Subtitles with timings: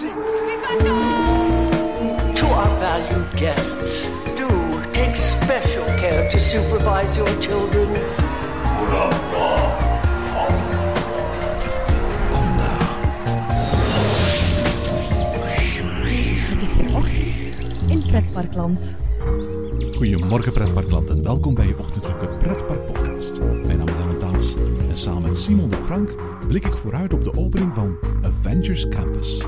[0.00, 0.06] To
[2.46, 4.48] our valued guests, do
[4.92, 7.88] take special care to supervise your children.
[16.48, 17.50] Het is weer ochtend
[17.88, 18.98] in Pretparkland.
[19.96, 23.40] Goedemorgen pretparkland en welkom bij je ochtendelijke Pretpark podcast.
[23.40, 24.56] Mijn naam is Alan Taats
[24.88, 26.14] en samen met Simon de Frank
[26.46, 29.42] blik ik vooruit op de opening van Avengers Campus.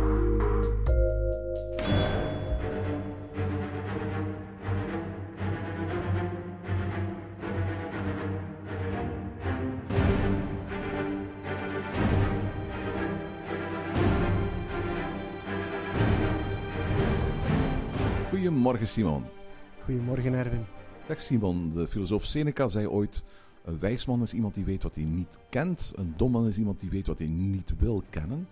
[18.83, 19.85] Goedemorgen Simon.
[19.85, 20.65] Goedemorgen Erwin.
[21.07, 23.25] Zeg Simon, de filosoof Seneca zei ooit:
[23.65, 25.93] Een wijs man is iemand die weet wat hij niet kent.
[25.97, 28.49] Een dom man is iemand die weet wat hij niet wil kennen.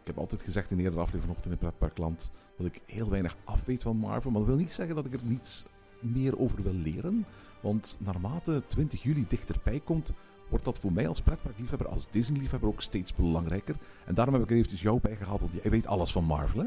[0.00, 3.36] Ik heb altijd gezegd in de eerdere aflevering vanochtend in Pretparkland dat ik heel weinig
[3.44, 4.30] afweet van Marvel.
[4.30, 5.66] Maar dat wil niet zeggen dat ik er niets
[6.00, 7.26] meer over wil leren.
[7.62, 10.12] Want naarmate 20 juli dichterbij komt,
[10.48, 13.76] wordt dat voor mij als pretparkliefhebber, als Disney-liefhebber ook steeds belangrijker.
[14.06, 16.60] En daarom heb ik er eventjes jou bij gehaald, want jij weet alles van Marvel,
[16.60, 16.66] hè?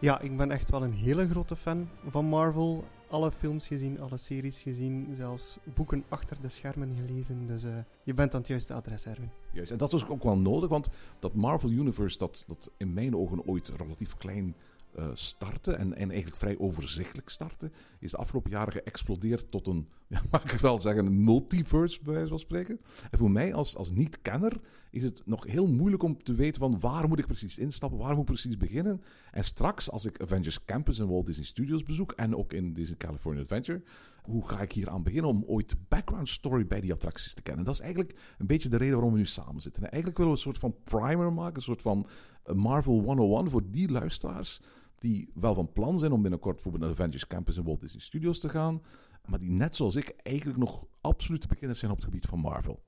[0.00, 2.84] Ja, ik ben echt wel een hele grote fan van Marvel.
[3.08, 7.46] Alle films gezien, alle series gezien, zelfs boeken achter de schermen gelezen.
[7.46, 9.30] Dus eh, je bent aan het juiste adres, Erwin.
[9.52, 13.16] Juist, en dat is ook wel nodig, want dat Marvel Universe, dat, dat in mijn
[13.16, 14.54] ogen ooit relatief klein
[14.94, 19.88] eh startte en, en eigenlijk vrij overzichtelijk startte, is de afgelopen jaren geëxplodeerd tot een,
[20.08, 22.80] ja, mag ik wel zeggen, een multiverse, bij wijze van spreken.
[23.10, 26.80] En voor mij als, als niet-kenner is het nog heel moeilijk om te weten van
[26.80, 29.02] waar moet ik precies instappen, waar moet ik precies beginnen.
[29.30, 32.96] En straks, als ik Avengers Campus in Walt Disney Studios bezoek en ook in Disney
[32.96, 33.82] California Adventure,
[34.22, 37.42] hoe ga ik hier aan beginnen om ooit de background story bij die attracties te
[37.42, 37.60] kennen?
[37.60, 39.82] En dat is eigenlijk een beetje de reden waarom we nu samen zitten.
[39.82, 42.06] En eigenlijk willen we een soort van primer maken, een soort van
[42.44, 44.60] eh, Marvel 101 voor die luisteraars
[45.00, 48.40] die wel van plan zijn om binnenkort bijvoorbeeld naar Avengers Campus in Walt Disney Studios
[48.40, 48.82] te gaan,
[49.24, 52.38] maar die net zoals ik eigenlijk nog absoluut te beginnen zijn op het gebied van
[52.38, 52.82] Marvel.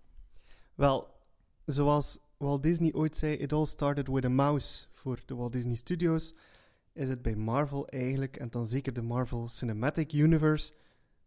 [0.74, 1.08] Wel,
[1.64, 5.74] zoals Walt Disney ooit zei, it all started with a mouse voor de Walt Disney
[5.74, 6.34] Studios,
[6.92, 10.72] is het bij Marvel eigenlijk, en dan zeker de Marvel Cinematic Universe,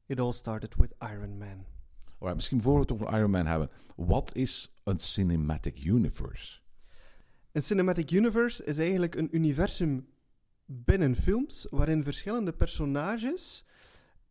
[0.05, 1.65] it all started with Iron Man.
[2.05, 6.59] Alright, misschien voor we het over Iron Man hebben, wat is een cinematic universe?
[7.51, 10.07] Een Cinematic Universe is eigenlijk een universum
[10.65, 13.65] binnen films waarin verschillende personages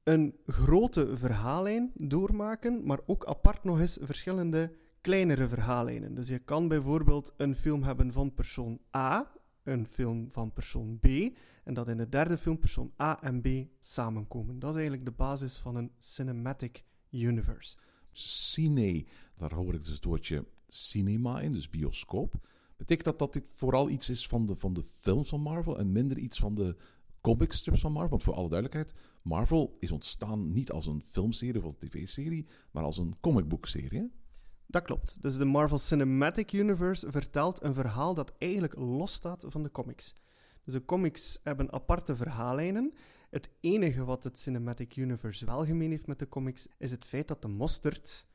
[0.02, 6.14] een grote verhaallijn doormaken, maar ook apart nog eens verschillende kleinere verhaallijnen.
[6.14, 11.06] Dus je kan bijvoorbeeld een film hebben van persoon A, een film van persoon B,
[11.64, 13.48] en dat in de derde film persoon A en B
[13.80, 14.58] samenkomen.
[14.58, 17.76] Dat is eigenlijk de basis van een cinematic universe.
[18.12, 19.04] Cine,
[19.36, 22.34] daar hoor ik dus het woordje cinema in, dus bioscoop.
[22.76, 25.92] Betekent dat dat dit vooral iets is van de, van de films van Marvel en
[25.92, 26.76] minder iets van de
[27.20, 28.10] comicstrips van Marvel?
[28.10, 32.82] Want voor alle duidelijkheid, Marvel is ontstaan niet als een filmserie of een tv-serie, maar
[32.82, 34.12] als een comicboekserie.
[34.66, 35.22] Dat klopt.
[35.22, 40.14] Dus de Marvel Cinematic Universe vertelt een verhaal dat eigenlijk losstaat van de comics.
[40.64, 42.92] Dus de comics hebben aparte verhaallijnen.
[43.30, 47.28] Het enige wat het Cinematic Universe wel gemeen heeft met de comics, is het feit
[47.28, 48.26] dat de mosterd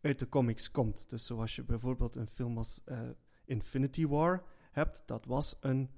[0.00, 1.10] uit de comics komt.
[1.10, 3.08] Dus zoals je bijvoorbeeld een film als eh,
[3.50, 5.90] Infinity War hebt, dat was een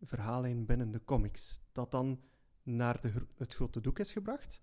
[0.00, 2.20] verhaallijn binnen de comics, dat dan
[2.62, 4.60] naar de, het grote doek is gebracht.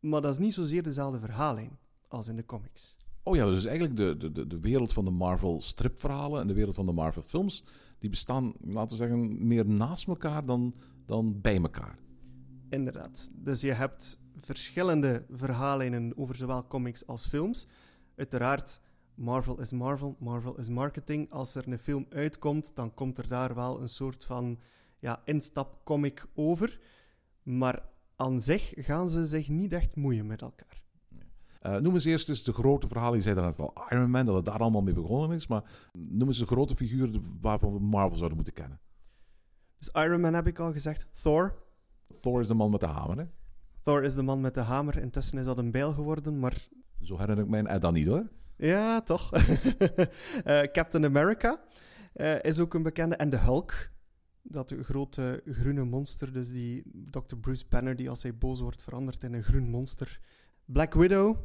[0.00, 1.78] Maar dat is niet zozeer dezelfde verhaallijn
[2.08, 2.96] als in de comics.
[3.22, 6.74] Oh ja, dus eigenlijk de, de, de, wereld van de Marvel stripverhalen en de wereld
[6.74, 7.64] van de Marvel films,
[7.98, 10.74] die bestaan, laten we zeggen, meer naast elkaar dan,
[11.06, 11.98] dan bij elkaar.
[12.68, 13.30] Inderdaad.
[13.32, 17.66] Dus je hebt verschillende verhaallijnen over zowel comics als films.
[18.16, 18.80] Uiteraard,
[19.16, 21.30] Marvel is Marvel, Marvel is marketing.
[21.30, 24.58] Als er een film uitkomt, dan komt er daar wel een soort van
[24.98, 26.80] ja, instapcomic over.
[27.42, 30.82] Maar aan zich gaan ze zich niet echt moeien met elkaar.
[31.60, 33.16] Eh, noem eens eerst eens de grote verhalen.
[33.16, 35.46] Je zei daarnet al Iron Man, dat het daar allemaal mee begonnen is.
[35.46, 38.80] Maar noem eens de grote figuren waarvan we Marvel zouden moeten kennen.
[39.78, 41.06] Dus Iron Man heb ik al gezegd.
[41.22, 41.62] Thor.
[42.20, 43.24] Thor is de man met de hamer, hè?
[43.80, 44.98] Thor is de man met de hamer.
[44.98, 46.68] Intussen is dat een bijl geworden, maar
[47.00, 48.28] Zo herinner ik mij en dan niet, hoor.
[48.56, 49.30] Ja, toch.
[50.44, 51.60] Eh, Captain America
[52.12, 53.16] eh, is ook een bekende.
[53.16, 53.90] En de Hulk.
[54.42, 56.32] Dat grote groene monster.
[56.32, 57.36] Dus die Dr.
[57.40, 60.20] Bruce Banner, die als hij boos wordt verandert in een groen monster.
[60.64, 61.36] Black Widow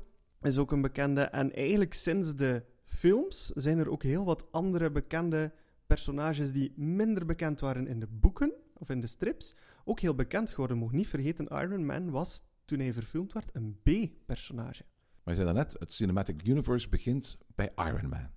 [0.42, 1.22] is ook een bekende.
[1.22, 5.54] En eigenlijk sinds de films zijn er ook heel wat andere bekende
[5.88, 9.56] personages die minder bekend waren in de boeken of in de strips.
[9.84, 10.78] Ook heel bekend geworden.
[10.78, 14.84] Mocht niet vergeten, Iron Man was toen hij verfilmd werd een B-personage.
[15.32, 18.30] Maar je zei daarnet, het Cinematic Universe begint bij Iron Man.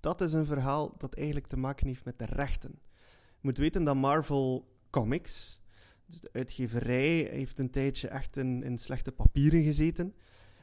[0.00, 2.78] dat is een verhaal dat eigenlijk te maken heeft met de rechten.
[3.08, 5.60] Je moet weten dat Marvel Comics,
[6.06, 10.14] dus de uitgeverij, heeft een tijdje echt in, in slechte papieren gezeten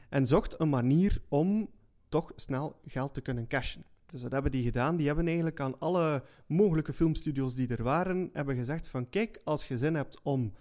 [0.08, 1.70] en zocht een manier om
[2.08, 3.84] toch snel geld te kunnen cashen.
[4.06, 4.96] Dus dat hebben die gedaan.
[4.96, 9.68] Die hebben eigenlijk aan alle mogelijke filmstudios die er waren, hebben gezegd van kijk, als
[9.68, 10.52] je zin hebt om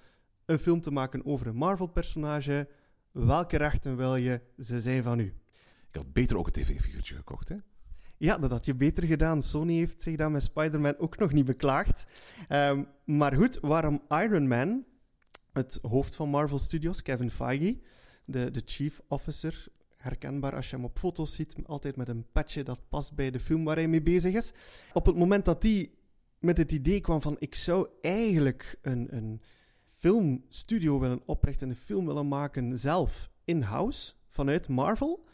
[0.45, 2.67] een film te maken over een Marvel-personage,
[3.15, 4.41] welke rechten wil je?
[4.57, 5.33] Ze zijn van u.
[5.89, 7.55] Ik had beter ook een tv-figuurtje gekocht, hè?
[8.17, 9.41] Ja, dat had je beter gedaan.
[9.41, 12.05] Sony heeft zich daar met Spider-Man ook nog niet beklaagd.
[12.47, 14.85] Ehm, maar goed, waarom Iron Man,
[15.53, 17.79] het hoofd van Marvel Studios, Kevin Feige,
[18.25, 22.63] de, de chief officer, herkenbaar als je hem op foto's ziet, altijd met een petje
[22.63, 24.51] dat past bij de film waar hij mee bezig is.
[24.93, 25.91] Op het moment dat hij
[26.39, 29.41] met het idee kwam van ik zou eigenlijk een, een
[30.05, 35.25] filmstudio willen oprichten, een film willen maken zelf in-house vanuit Marvel,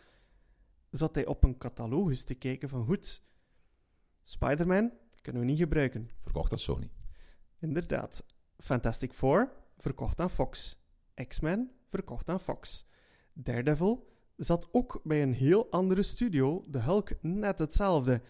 [0.90, 3.24] zat hij op een catalogus te kijken van goed,
[4.22, 4.92] Spider-Man
[5.22, 6.10] kunnen we niet gebruiken.
[6.20, 6.92] Verkocht aan Sony.
[7.60, 8.26] Inderdaad.
[8.58, 10.78] Fantastic Four, verkocht aan Fox.
[11.28, 12.88] X-Men, verkocht aan Fox.
[13.34, 18.22] Daredevil zat ook bij een heel andere studio, de Hulk net hetzelfde.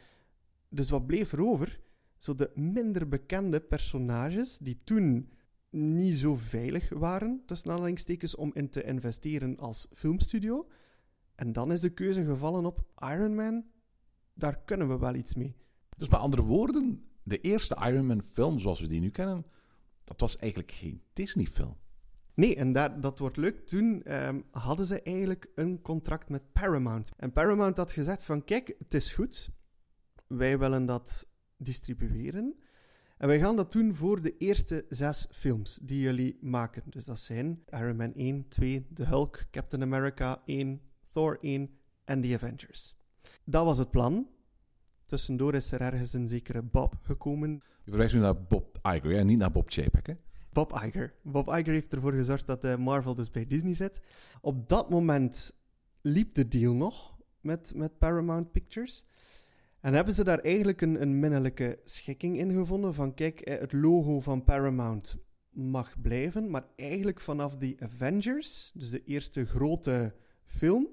[0.70, 1.80] Dus wat bleef er over?
[2.18, 5.40] Zo de minder bekende personages die toen
[5.72, 10.68] niet zo veilig waren, tussen aanhalingstekens, om in te investeren als filmstudio.
[11.36, 13.66] En dan is de keuze gevallen op Iron Man.
[14.34, 15.56] Daar kunnen we wel iets mee.
[15.98, 19.46] Dus met andere woorden, de eerste Iron Man film zoals we die nu kennen,
[20.04, 21.78] dat was eigenlijk geen Disney-film.
[22.34, 23.66] Nee, en dat, dat wordt leuk.
[23.66, 27.12] Toen ehm, hadden ze eigenlijk een contract met Paramount.
[27.18, 29.50] En Paramount had gezegd van, kijk, het is goed.
[30.28, 31.28] Wij willen dat
[31.58, 32.56] distribueren.
[33.22, 36.84] En wij gaan dat doen voor de eerste zes films die jullie maken.
[36.86, 41.70] Dus dat zijn Iron Man 1, 2, The Hulk, Captain America 1, Thor 1
[42.04, 42.96] en The Avengers.
[43.44, 44.28] Dat was het plan.
[45.06, 47.52] Tussendoor is er ergens een zekere Bob gekomen.
[47.84, 49.24] Je verwijst nu naar Bob Iger, hè?
[49.24, 50.08] niet naar Bob Chapek.
[50.08, 50.14] Hè?
[50.52, 51.14] Bob Iger.
[51.24, 54.02] Bob Iger heeft ervoor gezorgd dat uh, Marvel dus bij Disney zit.
[54.42, 55.54] Op dat moment
[56.02, 59.06] liep de deal nog met, met Paramount Pictures.
[59.82, 63.74] En hebben ze daar eigenlijk een, een minnelijke schikking in gevonden van kijk, eh, het
[63.74, 65.18] logo van Paramount
[65.50, 70.90] mag blijven, maar eigenlijk vanaf The Avengers, dus de eerste grote film,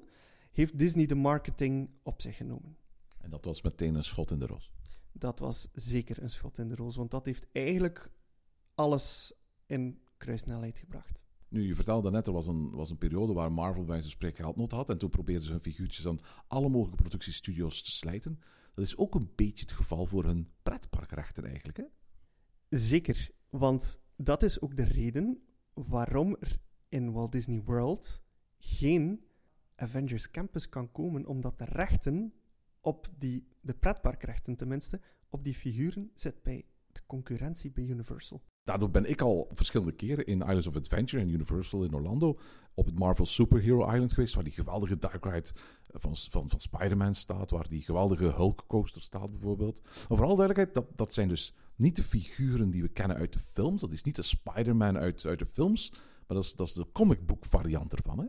[0.52, 2.76] heeft Disney de marketing op zich genomen.
[3.20, 4.73] En dat was meteen een schot in de roos.
[5.12, 8.11] Dat was zeker een schot in de roos, want dat heeft eigenlijk
[8.75, 9.32] alles
[9.67, 11.26] in kruissnelheid gebracht.
[11.49, 14.44] Nu, je vertelde net, er was een, was een periode waar Marvel bij zijn spreken
[14.44, 14.90] geldnood had.
[14.90, 18.38] En toen probeerden ze hun figuurtjes aan alle mogelijke productiestudio's te slijten.
[18.78, 21.84] Dat is ook een beetje het geval voor hun pretparkrechten eigenlijk, hè?
[22.69, 25.42] Zeker, want dat is ook de reden
[25.75, 26.56] waarom er
[26.88, 28.22] in Walt Disney World
[28.58, 29.25] geen
[29.75, 32.34] Avengers Campus kan komen, omdat de rechten
[32.80, 38.42] op die, de pretparkrechten tenminste, op die figuren zit bij de concurrentie bij Universal.
[38.68, 42.38] Daardoor ben ik al verschillende keren in Islands of Adventure en Universal in Orlando
[42.74, 45.50] op het Marvel Superhero Island geweest, waar die geweldige Dark Ride
[45.92, 49.80] van, van, van Spider-Man staat, waar die geweldige Hulk coaster staat bijvoorbeeld.
[49.82, 53.38] Maar vooral duidelijkheid, dat, dat zijn dus niet de figuren die we kennen uit de
[53.38, 53.80] films.
[53.80, 55.90] Dat is niet de Spider-Man uit, uit de films,
[56.26, 58.26] maar dat is, dat is de comic book variant ervan, hè?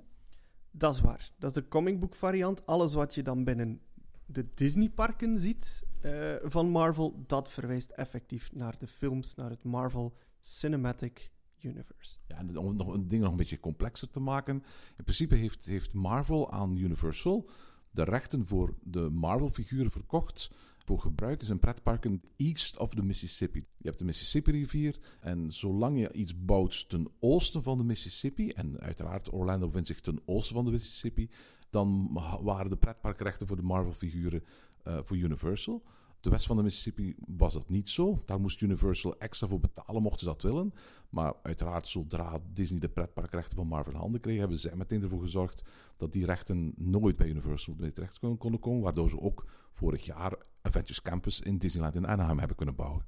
[0.72, 1.32] Dat is waar.
[1.38, 2.66] Dat is de comic book variant.
[2.66, 3.82] Alles wat je dan binnen
[4.26, 10.14] de Disney-parken ziet uh, van Marvel, dat verwijst effectief naar de films, naar het Marvel
[10.40, 12.18] Cinematic Universe.
[12.28, 14.56] Ja, en om nog een ding nog een beetje complexer te maken.
[14.98, 17.50] In principe heeft, heeft Marvel aan Universal
[17.92, 23.60] de rechten voor de Marvel-figuren verkocht voor gebruik in zijn pretparken east of the Mississippi.
[23.78, 28.80] Je hebt de Mississippi-rivier en zolang je iets bouwt ten oosten van de Mississippi, en
[28.80, 31.30] uiteraard Orlando bevindt zich ten oosten van de Mississippi,
[31.70, 32.10] dan
[32.42, 34.44] waren de pretparkrechten voor de Marvel-figuren
[34.88, 35.84] uh, voor Universal
[36.22, 38.22] de west van de Mississippi was dat niet zo.
[38.26, 40.74] Daar moest Universal extra voor betalen, mochten ze dat willen.
[41.10, 45.22] Maar uiteraard, zodra Disney de pretparkrechten van Marvel in handen kreeg, hebben zij meteen ervoor
[45.22, 45.64] gezorgd
[45.98, 48.82] dat die rechten nooit bij Universal terecht konden komen.
[48.82, 53.06] Waardoor ze ook vorig jaar Avengers Campus in Disneyland in Anaheim hebben kunnen bouwen.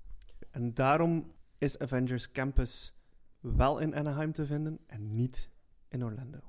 [0.51, 2.93] En daarom is Avengers Campus
[3.39, 5.49] wel in Anaheim te vinden en niet
[5.89, 6.39] in Orlando.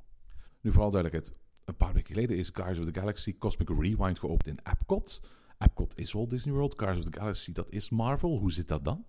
[0.61, 1.40] Nu vooral duidelijkheid.
[1.64, 5.21] Een paar weken geleden is Guardians of the Galaxy Cosmic Rewind geopend in Epcot.
[5.62, 8.38] Epcot is Walt Disney World, Guardians of the Galaxy, dat is Marvel.
[8.38, 9.04] Hoe zit dat dan?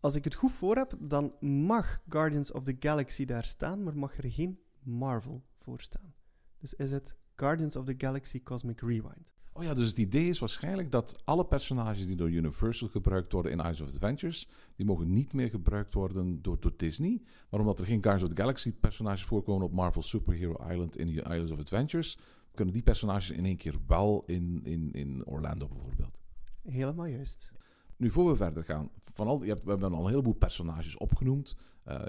[0.00, 3.96] Als ik het goed voor heb, dan mag Guardians of the Galaxy daar staan, maar
[3.96, 6.14] mag er geen Marvel voor staan.
[6.58, 9.32] Dus is het Guardians of the Galaxy Cosmic Rewind.
[9.58, 13.52] Oh ja, dus het idee is waarschijnlijk dat alle personages die door Universal gebruikt worden
[13.52, 17.22] in Eyes of Adventures, die mogen niet meer gebruikt worden door, door Disney.
[17.50, 21.08] Maar omdat er geen Guardians of the Galaxy personages voorkomen op Marvel Superhero Island in
[21.08, 22.18] Islands of Adventures,
[22.54, 26.18] kunnen die personages in één keer wel in, in, in Orlando bijvoorbeeld.
[26.62, 27.52] Helemaal juist.
[27.96, 30.96] Nu, voor we verder gaan, van al, je hebt, we hebben al een heleboel personages
[30.96, 31.56] opgenoemd.
[31.88, 32.02] Uh,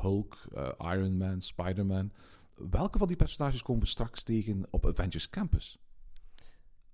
[0.00, 2.12] Hulk, uh, Iron Man, Spider-Man.
[2.54, 5.78] Welke van die personages komen we straks tegen op Avengers Campus?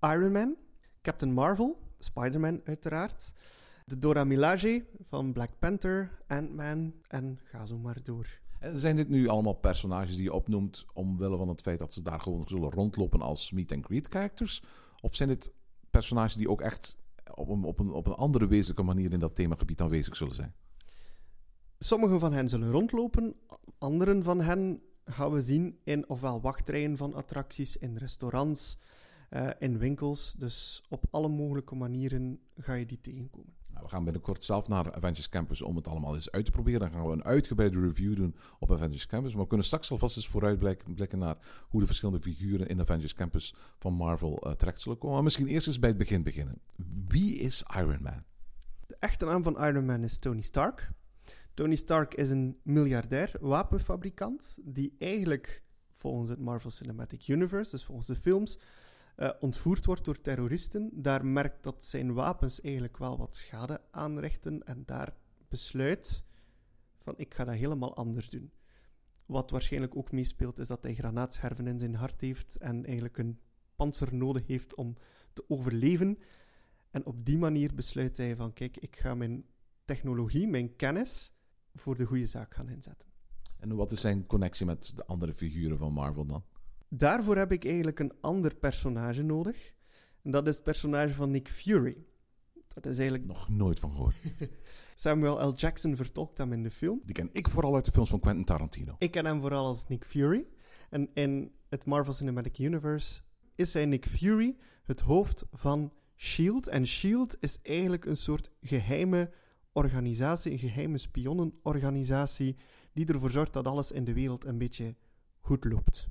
[0.01, 0.57] Iron Man,
[1.03, 3.33] Captain Marvel, Spider-Man uiteraard.
[3.85, 8.27] De Dora Milaje van Black Panther, Ant-Man en ga zo maar door.
[8.59, 12.03] En zijn dit nu allemaal personages die je opnoemt omwille van het feit dat ze
[12.03, 14.63] daar gewoon zullen rondlopen als meet and greet characters?
[15.01, 15.53] Of zijn dit
[15.91, 16.97] personages die ook echt
[17.35, 20.55] op een, op een, op een andere wezenlijke manier in dat themagebied aanwezig zullen zijn?
[21.79, 23.35] Sommigen van hen zullen rondlopen,
[23.79, 28.79] anderen van hen gaan we zien in ofwel wachtrijen van attracties, in restaurants,
[29.31, 30.33] uh, in winkels.
[30.33, 33.53] Dus op alle mogelijke manieren ga je die tegenkomen.
[33.73, 36.81] Nou, we gaan binnenkort zelf naar Avengers Campus om het allemaal eens uit te proberen.
[36.81, 39.33] Dan gaan we een uitgebreide review doen op Avengers Campus.
[39.33, 41.37] Maar we kunnen straks alvast eens vooruitblikken naar
[41.69, 45.15] hoe de verschillende figuren in Avengers Campus van Marvel uh, terecht zullen komen.
[45.15, 46.61] Maar misschien eerst eens bij het begin beginnen.
[47.09, 48.23] Wie is Iron Man?
[48.87, 50.91] De echte naam van Iron Man is Tony Stark.
[51.55, 58.07] Tony Stark is een miljardair wapenfabrikant die eigenlijk volgens het Marvel Cinematic Universe, dus volgens
[58.07, 58.59] de films,
[59.21, 60.91] uh, ontvoerd wordt door terroristen.
[60.93, 65.17] Daar merkt dat zijn wapens eigenlijk wel wat schade aanrichten en daar
[65.49, 66.25] besluit
[66.99, 68.53] van ik ga dat helemaal anders doen.
[69.27, 73.41] Wat waarschijnlijk ook meespeelt is dat hij granaatscherven in zijn hart heeft en eigenlijk een
[73.77, 74.97] panzer nodig heeft om
[75.33, 76.19] te overleven.
[76.91, 79.45] En op die manier besluit hij van kijk, ik ga mijn
[79.85, 81.33] technologie, mijn kennis
[81.75, 83.09] voor de goede zaak gaan inzetten.
[83.57, 86.45] En wat is zijn connectie met de andere figuren van Marvel dan?
[86.93, 89.75] Daarvoor heb ik eigenlijk een ander personage nodig.
[90.23, 91.97] En dat is het personage van Nick Fury.
[92.69, 93.29] Dat is eigenlijk...
[93.29, 94.17] Nog nooit van gehoord.
[94.95, 95.55] Samuel L.
[95.55, 97.01] Jackson vertolkt hem in de film.
[97.03, 98.95] Die ken ik vooral uit de films van Quentin Tarantino.
[98.99, 100.47] Ik ken hem vooral als Nick Fury.
[100.91, 103.21] En in het Marvel Cinematic Universe
[103.55, 106.67] is hij Nick Fury, het hoofd van S.H.I.E.L.D.
[106.67, 107.37] En S.H.I.E.L.D.
[107.41, 109.31] is eigenlijk een soort geheime
[109.73, 112.57] organisatie, een geheime spionnenorganisatie,
[112.93, 114.95] die ervoor zorgt dat alles in de wereld een beetje
[115.41, 116.09] goed loopt.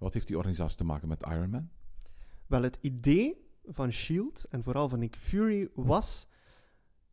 [0.00, 1.70] Wat heeft die organisatie te maken met Iron Man?
[2.46, 6.28] Wel, het idee van Shield en vooral van Nick Fury was: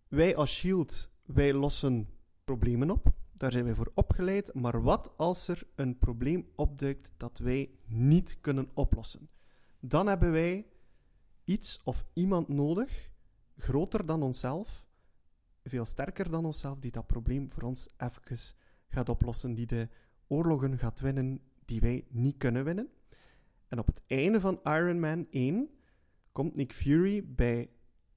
[0.08, 2.10] wij als Shield, wij lossen
[2.44, 3.14] problemen op.
[3.34, 4.54] Daar zijn wij voor opgeleid.
[4.54, 9.30] Maar wat als er een probleem opduikt dat wij niet kunnen oplossen?
[9.80, 10.66] Dan hebben wij
[11.44, 13.10] iets of iemand nodig,
[13.58, 14.88] groter dan onszelf,
[15.64, 18.56] veel sterker dan onszelf, die dat probleem voor ons even
[18.88, 19.90] gaat oplossen, die de
[20.28, 22.90] oorlogen gaat winnen die wij niet kunnen winnen.
[23.68, 25.70] En op het einde van Iron Man 1
[26.32, 27.70] komt Nick Fury bij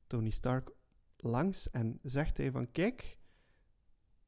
[0.07, 0.71] Tony Stark
[1.17, 3.19] langs en zegt hij van kijk,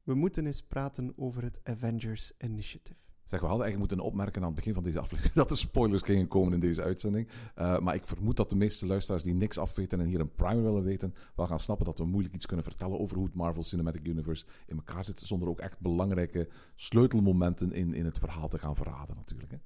[0.03, 3.12] we moeten eens praten over het Avengers Initiative.
[3.33, 6.01] Zeg, we hadden eigenlijk moeten opmerken aan het begin van deze aflevering dat er spoilers
[6.01, 7.27] gingen komen in deze uitzending.
[7.57, 10.63] Uh, maar ik vermoed dat de meeste luisteraars die niks afweten en hier een primer
[10.63, 13.63] willen weten, wel gaan snappen dat we moeilijk iets kunnen vertellen over hoe het Marvel
[13.63, 18.59] Cinematic Universe in elkaar zit, zonder ook echt belangrijke sleutelmomenten in, in het verhaal te
[18.59, 19.51] gaan verraden natuurlijk.
[19.51, 19.57] Hè?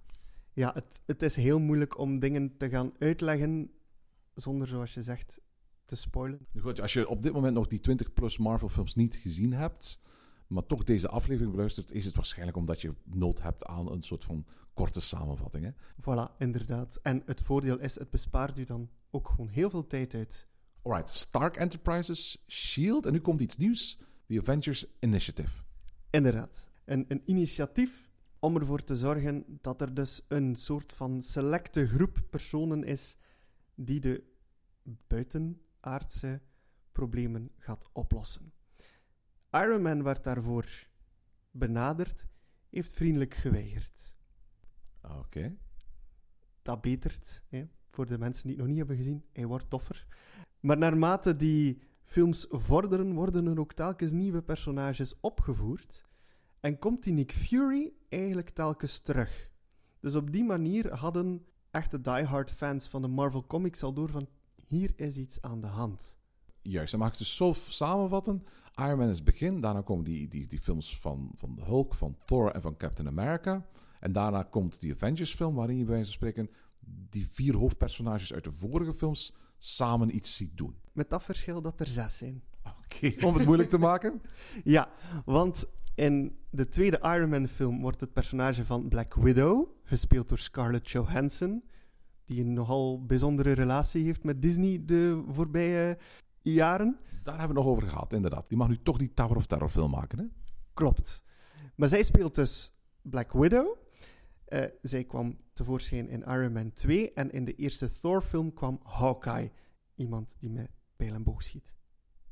[0.53, 3.71] Ja, het, het is heel moeilijk om dingen te gaan uitleggen
[4.33, 5.39] zonder, zoals je zegt,
[5.85, 6.47] te spoilen.
[6.59, 9.99] Goed, als je op dit moment nog die 20 plus Marvel films niet gezien hebt,
[10.47, 14.23] maar toch deze aflevering beluistert, is het waarschijnlijk omdat je nood hebt aan een soort
[14.23, 15.63] van korte samenvatting.
[15.63, 15.71] Hè?
[16.01, 16.99] Voilà, inderdaad.
[17.03, 20.47] En het voordeel is, het bespaart u dan ook gewoon heel veel tijd uit.
[20.81, 25.63] Alright, Stark Enterprises, Shield, en nu komt iets nieuws: The Avengers Initiative.
[26.09, 26.69] Inderdaad.
[26.85, 32.23] Een, een initiatief om ervoor te zorgen dat er dus een soort van selecte groep
[32.29, 33.17] personen is
[33.75, 34.23] die de
[35.07, 36.41] buitenaardse
[36.91, 38.51] problemen gaat oplossen.
[39.63, 40.87] Iron Man werd daarvoor
[41.51, 42.27] benaderd,
[42.69, 44.15] heeft vriendelijk geweigerd.
[45.01, 45.57] Oké.
[46.61, 49.25] Dat betert, hè, voor de mensen die het nog niet hebben gezien.
[49.33, 50.07] Hij wordt toffer.
[50.59, 56.05] Maar naarmate die films vorderen, worden er ook telkens nieuwe personages opgevoerd.
[56.59, 59.49] En komt die Nick Fury eigenlijk telkens terug.
[59.99, 64.29] Dus op die manier hadden echte diehard fans van de Marvel Comics al door van
[64.67, 66.17] hier is iets aan de hand.
[66.61, 68.43] Juist, dan mag ik dus zo samenvatten.
[68.79, 71.93] Iron Man is het begin, daarna komen die, die, die films van, van de Hulk,
[71.93, 73.65] van Thor en van Captain America.
[73.99, 76.49] En daarna komt die Avengers film, waarin je bij wijze van spreken
[77.09, 80.75] die vier hoofdpersonages uit de vorige films samen iets ziet doen.
[80.91, 82.43] Met dat verschil dat er zes zijn.
[82.63, 84.21] Oké, om het moeilijk te maken?
[84.63, 84.89] ja,
[85.25, 85.65] want
[85.95, 90.89] in de tweede Iron Man film wordt het personage van Black Widow, gespeeld door Scarlett
[90.89, 91.63] Johansson,
[92.25, 95.97] die een nogal bijzondere relatie heeft met Disney de voorbije
[96.41, 96.99] jaren.
[97.27, 98.47] Daar hebben we nog over gehad, inderdaad.
[98.47, 100.25] Die mag nu toch die Tower of Terror film maken, hè?
[100.73, 101.23] Klopt.
[101.75, 103.77] Maar zij speelt dus Black Widow.
[104.49, 109.51] Uh, zij kwam tevoorschijn in Iron Man 2 en in de eerste Thor-film kwam Hawkeye.
[109.95, 111.75] Iemand die met pijl en boog schiet.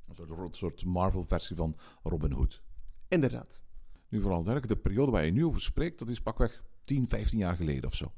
[0.07, 2.63] Een soort, een soort Marvel-versie van Robin Hood.
[3.07, 3.63] Inderdaad.
[4.09, 7.37] Nu vooral duidelijk, de periode waar je nu over spreekt, dat is pakweg 10, 15
[7.37, 8.11] jaar geleden of zo.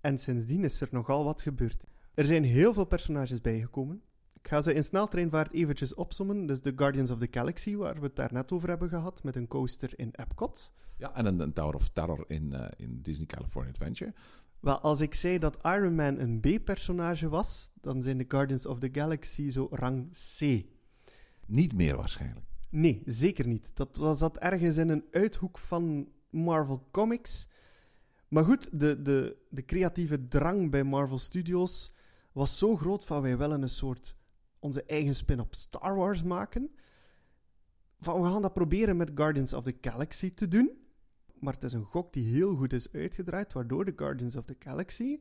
[0.00, 1.84] En sindsdien is er nogal wat gebeurd.
[2.14, 4.02] Er zijn heel veel personages bijgekomen.
[4.42, 6.46] Ik ga ze in sneltreinvaart eventjes opsommen.
[6.46, 9.36] Dus de Guardians of the Galaxy, waar we het daar net over hebben gehad, met
[9.36, 10.72] een coaster in Epcot.
[10.96, 14.14] Ja, en een, een Tower of Terror in, eh, in Disney California Adventure.
[14.60, 18.78] Wel, als ik zei dat Iron Man een B-personage was, dan zijn de Guardians of
[18.78, 20.64] the Galaxy zo rang C.
[21.46, 22.46] Niet meer waarschijnlijk.
[22.70, 23.76] Nee, zeker niet.
[23.76, 27.48] Dat was dat ergens in een uithoek van Marvel Comics.
[28.28, 31.92] Maar goed, de, de, de creatieve drang bij Marvel Studios
[32.32, 34.16] was zo groot van wij willen een soort
[34.68, 36.70] onze eigen spin op Star Wars maken.
[38.00, 40.70] Van we gaan dat proberen met Guardians of the Galaxy te doen.
[41.40, 44.56] Maar het is een gok die heel goed is uitgedraaid, waardoor de Guardians of the
[44.58, 45.20] Galaxy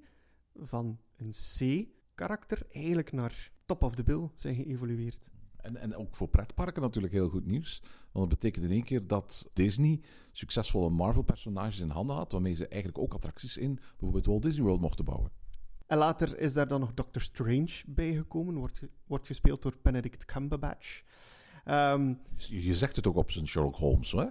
[0.55, 5.29] van een C-karakter eigenlijk naar top of the bill zijn geëvolueerd.
[5.57, 7.81] En, en ook voor pretparken natuurlijk heel goed nieuws.
[8.11, 10.01] Want dat betekent in één keer dat Disney
[10.31, 14.81] succesvolle Marvel-personages in handen had, waarmee ze eigenlijk ook attracties in bijvoorbeeld Walt Disney World
[14.81, 15.31] mochten bouwen.
[15.87, 20.25] En later is daar dan nog Doctor Strange bijgekomen, wordt, ge- wordt gespeeld door Benedict
[20.25, 21.01] Cumberbatch.
[21.65, 24.25] Ehm, Je, zegt het ook op zijn Sherlock Holmes, hè?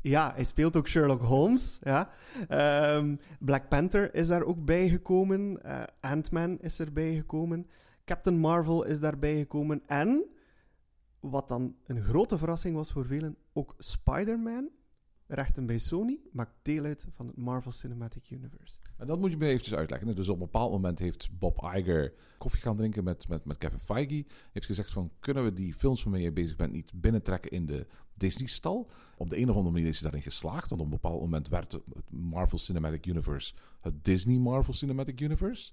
[0.00, 1.78] ja, hij speelt ook Sherlock Holmes.
[1.82, 2.10] Ja.
[2.48, 5.62] Ehm, Black Panther is daar ook bijgekomen.
[5.62, 7.66] Eh Ant-Man is erbij gekomen.
[8.04, 9.82] Captain Marvel is daarbij gekomen.
[9.86, 10.24] En,
[11.20, 14.68] wat dan een grote verrassing was voor velen, ook Spider-Man,
[15.34, 18.74] rechten bij Sony, maakt deel uit van het Marvel Cinematic Universe.
[18.96, 20.14] En dat moet je me eventjes uitleggen.
[20.14, 23.78] Dus op een bepaald moment heeft Bob Iger koffie gaan drinken met, met, met Kevin
[23.78, 24.24] Feige.
[24.52, 27.86] Heeft gezegd van, kunnen we die films waarmee je bezig bent niet binnentrekken in de
[28.16, 28.90] Disney-stal?
[29.16, 30.68] Op de een of andere manier is hij daarin geslaagd.
[30.68, 35.72] Want op een bepaald moment werd het Marvel Cinematic Universe het Disney Marvel Cinematic Universe.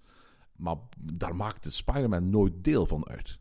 [0.56, 3.40] Maar daar maakte Spider-Man nooit deel van uit.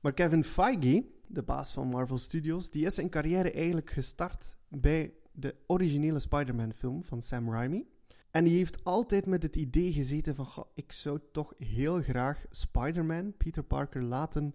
[0.00, 5.12] Maar Kevin Feige, de baas van Marvel Studios, die is zijn carrière eigenlijk gestart bij
[5.40, 7.86] de originele Spider-Man-film van Sam Raimi.
[8.30, 12.44] En die heeft altijd met het idee gezeten van, "Goh, ik zou toch heel graag
[12.50, 14.54] Spider-Man, Peter Parker, laten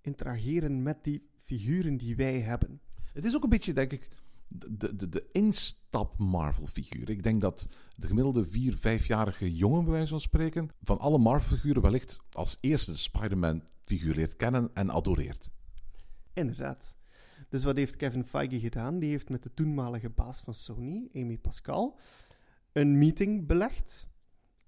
[0.00, 2.80] interageren met die figuren die wij hebben.
[3.12, 4.08] Het is ook een beetje, denk ik,
[4.48, 7.10] de, de, de instap Marvel-figuur.
[7.10, 11.82] Ik denk dat de gemiddelde vier, vijfjarige jongen, bij wijze van spreken, van alle Marvel-figuren
[11.82, 15.50] wellicht als eerste de Spider-Man-figuur leert kennen en adoreert.
[16.32, 16.96] Inderdaad.
[17.48, 18.98] Dus wat heeft Kevin Feige gedaan?
[18.98, 21.98] Die heeft met de toenmalige baas van Sony, Amy Pascal,
[22.72, 24.08] een meeting belegd.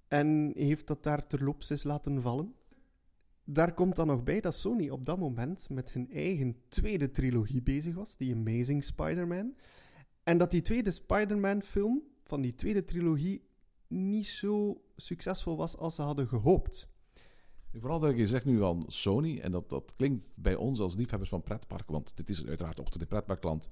[0.09, 2.55] En heeft dat daar terloops eens laten vallen.
[3.45, 7.63] Daar komt dan nog bij dat Sony op dat moment met hun eigen tweede trilogie
[7.63, 9.55] bezig was, die Amazing Spider-Man.
[10.23, 13.49] En dat die tweede Spider-Man-film van die tweede trilogie
[13.87, 16.89] niet zo succesvol was als ze hadden gehoopt.
[17.73, 21.31] Vooral dat je zegt nu van Sony, en dat, dat klinkt bij ons als liefhebbers
[21.31, 23.69] van pretparken, want dit is uiteraard ook in pretparkland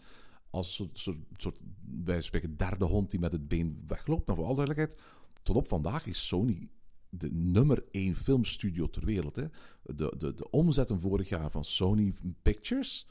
[0.50, 1.58] als een soort, soort, soort
[2.04, 4.26] wij spreken, derde hond die met het been wegloopt.
[4.26, 5.00] Maar voor alle duidelijkheid,
[5.42, 6.68] tot op vandaag is Sony
[7.10, 9.36] de nummer één filmstudio ter wereld.
[9.36, 9.44] Hè.
[9.82, 13.06] De, de, de omzetten vorig jaar van Sony Pictures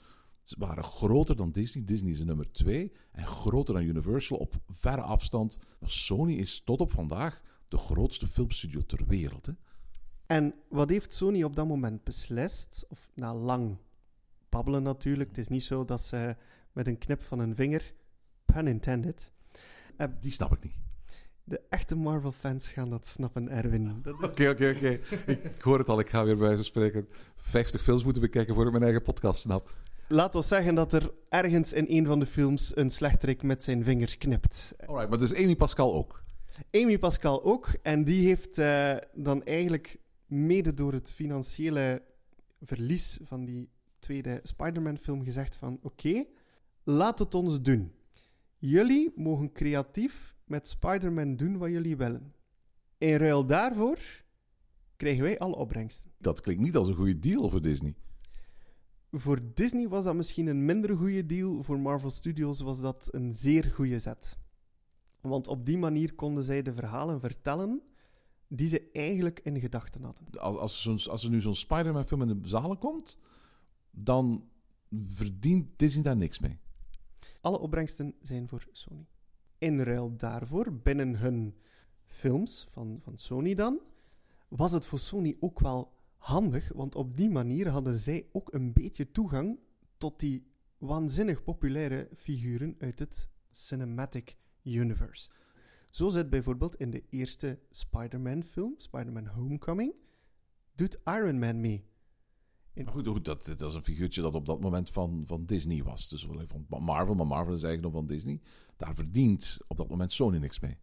[0.58, 1.84] waren groter dan Disney.
[1.84, 5.58] Disney is de nummer twee en groter dan Universal op verre afstand.
[5.80, 9.46] Maar Sony is tot op vandaag de grootste filmstudio ter wereld.
[9.46, 9.54] Hè.
[10.28, 12.86] En wat heeft Sony op dat moment beslist?
[12.90, 13.78] Of na lang
[14.50, 15.30] babbelen natuurlijk.
[15.30, 16.36] Het is niet zo dat ze
[16.72, 17.94] met een knip van een vinger,
[18.46, 19.32] pun intended.
[19.98, 20.76] eh, Die snap ik niet.
[21.44, 24.04] de echte Marvel-fans gaan dat snappen, Erwin.
[24.22, 25.00] Oké, oké, oké.
[25.56, 26.00] Ik hoor het al.
[26.00, 29.40] Ik ga weer bij van spreken 50 films moeten bekijken voor ik mijn eigen podcast
[29.42, 29.76] snap.
[30.08, 33.84] Laat ons zeggen dat er ergens in een van de films een slechterik met zijn
[33.84, 34.74] vingers knipt.
[34.86, 36.24] Alright, maar dus Amy Pascal ook.
[36.72, 37.68] Amy Pascal ook.
[37.82, 42.04] En die heeft eh, dan eigenlijk mede door het financiële
[42.62, 46.26] verlies van die tweede Spider-Man-film gezegd van oké,
[46.84, 47.92] laat het ons doen.
[48.58, 52.34] Jullie mogen creatief met Spider-Man doen wat jullie willen.
[52.98, 53.98] In ruil daarvoor
[54.96, 56.12] krijgen wij alle opbrengsten.
[56.18, 57.96] Dat klinkt niet als een goede deal voor Disney.
[59.12, 61.64] Voor Disney was dat misschien een minder goede deal.
[61.64, 64.38] Voor Marvel Studios was dat een zeer goede zet.
[65.22, 67.82] Want op die manier konden zij de verhalen vertellen
[68.48, 70.40] die ze eigenlijk in gedachten hadden.
[70.40, 73.18] Als, als, er, als er nu zo'n Spider-Man-film in de zalen komt,
[73.92, 74.50] dan
[75.08, 76.60] verdient Disney daar niks mee.
[77.42, 79.08] Alle opbrengsten zijn voor Sony.
[79.58, 81.56] In ruil daarvoor, binnen hun
[82.06, 83.80] films van, van Sony dan,
[84.48, 88.74] was het voor Sony ook wel handig, want op die manier hadden zij ook een
[88.74, 89.60] beetje toegang
[89.98, 95.30] tot die waanzinnig populaire figuren uit het Cinematic Universe.
[95.98, 99.94] Zo zit bijvoorbeeld in de eerste Spider-Man film, Spider-Man Homecoming,
[100.76, 101.86] doet Iron Man mee.
[102.74, 105.84] Maar goed, goed dat, dat is een figuurtje dat op dat moment van, van Disney
[105.84, 106.10] was.
[106.10, 108.42] Dus wel even van Marvel, maar Marvel is eigenlijk nog van Disney.
[108.76, 110.78] Daar verdient op dat moment Sony niks mee.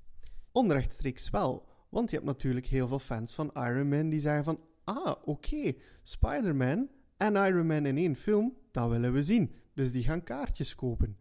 [0.52, 1.66] Onrechtstreeks wel.
[1.88, 4.60] Want je hebt natuurlijk heel veel fans van Iron Man die zeggen van...
[4.84, 5.72] Ah, oké,
[6.02, 9.52] Spider-Man en Iron Man in één film, dat willen we zien.
[9.74, 11.16] Dus die gaan kaartjes kopen.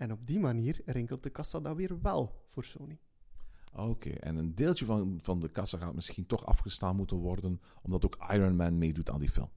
[0.00, 2.98] En op die manier rinkelt de kassa dat weer wel voor Sony.
[3.72, 8.04] Oké, en een deeltje van, van de kassa gaat misschien toch afgestaan moeten worden, omdat
[8.04, 9.50] ook Iron Man meedoet aan die film.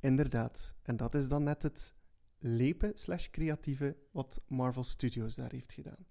[0.00, 0.76] Inderdaad.
[0.82, 1.94] En dat is dan net het
[2.38, 6.06] lepen slash creatieve wat Marvel Studios daar heeft gedaan.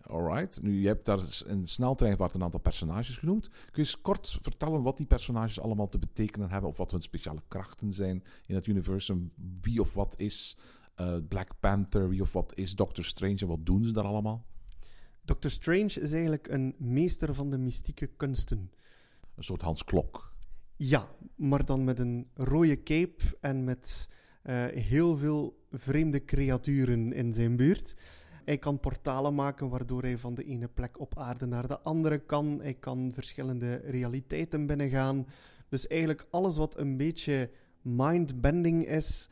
[0.00, 3.48] Alright, nu je hebt daar in sneltreinvaart een aantal personages genoemd.
[3.48, 7.02] Kun je eens kort vertellen wat die personages allemaal te betekenen hebben, of wat hun
[7.02, 9.32] speciale krachten zijn in het universum?
[9.60, 10.56] Wie of wat is
[11.00, 14.46] uh, Black Panther, wie of wat is Doctor Strange en wat doen ze daar allemaal?
[15.22, 18.70] Doctor Strange is eigenlijk een meester van de mystieke kunsten.
[19.34, 20.34] Een soort Hans Klok.
[20.76, 24.08] Ja, maar dan met een rode cape en met
[24.44, 27.96] uh, heel veel vreemde creaturen in zijn buurt.
[28.44, 32.18] Hij kan portalen maken waardoor hij van de ene plek op aarde naar de andere
[32.18, 32.60] kan.
[32.62, 35.26] Hij kan verschillende realiteiten binnengaan.
[35.68, 37.50] Dus eigenlijk alles wat een beetje
[37.82, 39.28] mindbending is,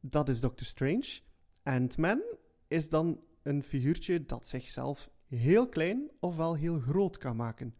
[0.00, 1.20] dat is Doctor Strange.
[1.62, 2.22] Ant-Man
[2.68, 7.74] is dan een figuurtje dat zichzelf heel klein ofwel heel groot kan maken.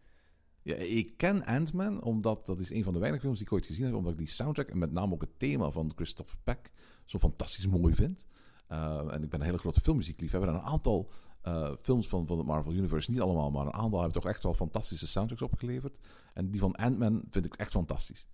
[0.62, 3.66] Ja, ik ken Ant-Man, omdat dat is een van de weinige films die ik ooit
[3.66, 6.72] gezien heb, omdat ik die soundtrack en met name ook het thema van Christopher Peck
[7.04, 8.26] zo fantastisch mooi vind.
[8.68, 10.50] Uh, en ik ben een hele grote filmmuziekliefhebber.
[10.50, 11.10] En een aantal
[11.46, 14.42] uh, films van, van het Marvel Universe, niet allemaal, maar een aantal hebben toch echt
[14.42, 15.98] wel fantastische soundtracks opgeleverd.
[16.34, 18.28] En die van Ant-Man vind ik echt fantastisch.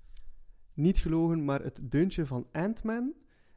[0.75, 3.13] Niet gelogen, maar het deuntje van Ant-Man,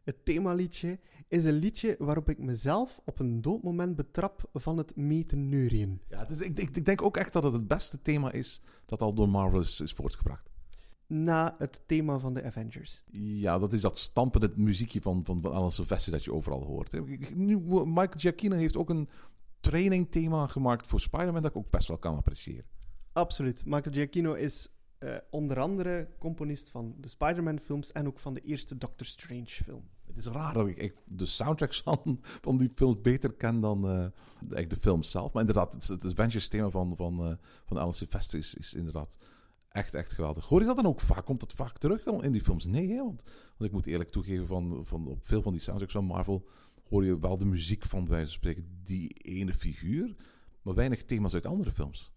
[0.07, 5.49] het themaliedje, is een liedje waarop ik mezelf op een doodmoment betrap van het meten
[5.49, 6.01] neurien.
[6.09, 9.01] Ja, dus ik, ik, ik, denk ook echt dat het het beste thema is dat
[9.01, 10.49] al door Marvel is, is voortgebracht
[11.07, 13.03] na het thema van de Avengers.
[13.11, 16.91] Ja, dat is dat stampende muziekje van, van, van Alan Sylvester dat je overal hoort.
[17.35, 19.09] Nu, Michael Giacchino heeft ook een
[19.59, 22.65] trainingthema gemaakt voor Spider-Man dat ik ook best wel kan appreciëren.
[23.13, 23.65] Absoluut.
[23.65, 24.67] Michael Giacchino is
[24.99, 29.45] uh, onder andere componist van de Spider-Man films en ook van de eerste Doctor Strange
[29.45, 29.89] film.
[30.17, 34.11] Het is raar dat ik de soundtracks van, van die films beter ken dan
[34.49, 35.33] uh, de film zelf.
[35.33, 37.33] Maar inderdaad, het, het Avengers thema van, van, uh,
[37.65, 39.17] van Alan Sylvester is, is inderdaad
[39.69, 40.45] echt, echt geweldig.
[40.45, 41.25] Hoor je dat dan ook vaak?
[41.25, 42.65] Komt dat vaak terug in die films?
[42.65, 42.97] Nee?
[42.97, 43.23] Want,
[43.59, 46.47] ik moet eerlijk toegeven, van, van, op veel van die soundtracks van Marvel
[46.89, 50.15] hoor je wel de muziek van, wijze van spreken, die ene figuur,
[50.61, 52.11] maar weinig thema's uit andere films.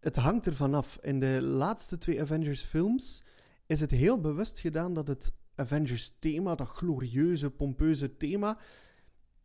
[0.00, 0.98] Het hangt ervan af.
[1.02, 3.24] In de laatste twee Avengers-films
[3.66, 8.58] is het heel bewust gedaan dat het Avengers-thema, dat glorieuze, pompeuze thema,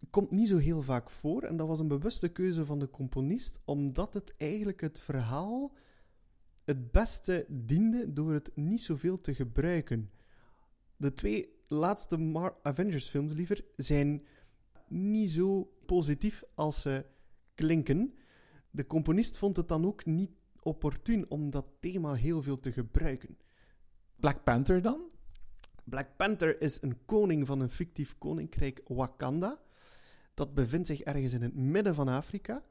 [0.09, 1.43] komt niet zo heel vaak voor.
[1.43, 5.75] En dat was een bewuste keuze van de componist, omdat het eigenlijk het verhaal
[6.63, 10.11] het beste diende door het niet zoveel te gebruiken.
[10.97, 14.25] De twee laatste Avengers-films liever zijn
[14.87, 17.05] niet zo positief als ze
[17.55, 18.13] klinken.
[18.69, 23.37] De componist vond het dan ook niet opportun om dat thema heel veel te gebruiken.
[24.15, 25.01] Black Panther dan?
[25.89, 29.59] Black Panther is een koning van een fictief koninkrijk Wakanda.
[30.33, 32.63] Dat bevindt zich ergens in het midden van Afrika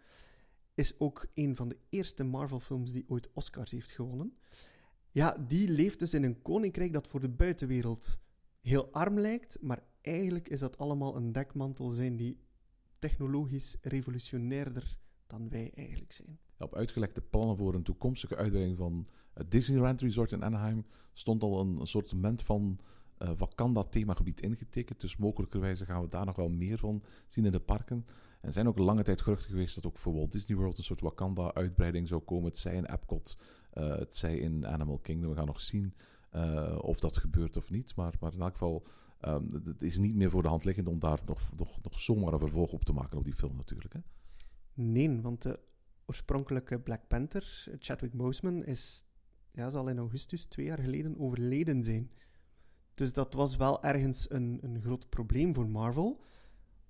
[0.77, 4.37] is ook een van de eerste Marvel-films die ooit Oscars heeft gewonnen.
[5.11, 8.19] Ja, die leeft dus in een koninkrijk dat voor de buitenwereld
[8.61, 12.39] heel arm lijkt, maar eigenlijk is dat allemaal een dekmantel zijn die
[12.99, 16.39] technologisch revolutionairder dan wij eigenlijk zijn.
[16.59, 21.61] op uitgelekte plannen voor een toekomstige uitbreiding van het Disneyland Resort in Anaheim stond al
[21.61, 22.79] een, een soort van
[23.19, 25.01] uh, Wakanda-themagebied ingetekend.
[25.01, 28.07] Dus mogelijkerwijze gaan we daar nog wel meer van zien in de parken.
[28.41, 30.85] En er zijn ook lange tijd geruchten geweest dat ook voor Walt Disney World een
[30.85, 32.45] soort Wakanda-uitbreiding zou komen.
[32.45, 33.39] Het zij in Epcot,
[33.75, 35.31] uh, het zij in Animal Kingdom.
[35.31, 35.95] We gaan nog zien
[36.33, 37.97] uh, of dat gebeurt of niet.
[37.97, 38.83] Maar, maar in elk geval,
[39.21, 42.33] um, het is niet meer voor de hand liggend om daar nog, nog, nog zomaar
[42.33, 43.93] een vervolg op te maken op die film natuurlijk.
[43.95, 44.01] Hè?
[44.75, 45.59] Nee, want de
[46.07, 49.05] oorspronkelijke Black Panther, Chadwick Boseman, is,
[49.53, 52.11] ja, zal in augustus twee jaar geleden overleden zijn.
[52.97, 56.21] Dus dat was wel ergens een, een groot probleem voor Marvel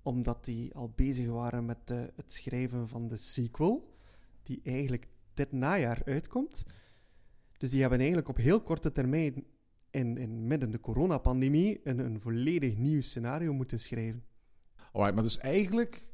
[0.07, 3.97] omdat die al bezig waren met de, het schrijven van de sequel,
[4.43, 6.65] die eigenlijk dit najaar uitkomt.
[7.57, 9.45] Dus die hebben eigenlijk op heel korte termijn,
[9.91, 14.23] in, in midden de coronapandemie, een, een volledig nieuw scenario moeten schrijven.
[14.91, 16.06] Alright, maar dus eigenlijk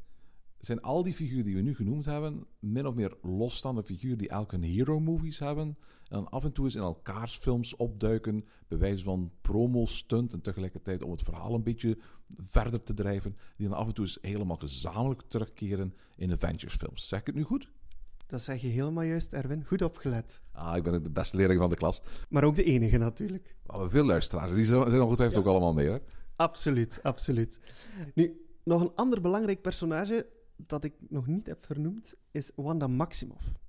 [0.65, 4.29] zijn al die figuren die we nu genoemd hebben, min of meer losstaande figuren die
[4.29, 5.67] elk een hero-movies hebben.
[5.67, 10.41] En dan af en toe eens in elkaars films opduiken, bij wijze van promo-stunt en
[10.41, 11.97] tegelijkertijd om het verhaal een beetje
[12.37, 13.37] verder te drijven.
[13.55, 17.07] Die dan af en toe eens helemaal gezamenlijk terugkeren in Avengers-films.
[17.07, 17.71] Zeg ik het nu goed?
[18.27, 19.65] Dat zeg je helemaal juist, Erwin.
[19.65, 20.41] Goed opgelet.
[20.51, 22.01] Ah, ik ben de beste leerling van de klas.
[22.29, 23.55] Maar ook de enige natuurlijk.
[23.63, 24.53] We hebben veel luisteraars.
[24.53, 25.89] Die zijn ongetwijfeld ook allemaal mee.
[25.89, 25.97] Hè?
[26.35, 27.59] Absoluut, absoluut.
[28.13, 33.59] Nu, nog een ander belangrijk personage dat ik nog niet heb vernoemd is Wanda Maximoff.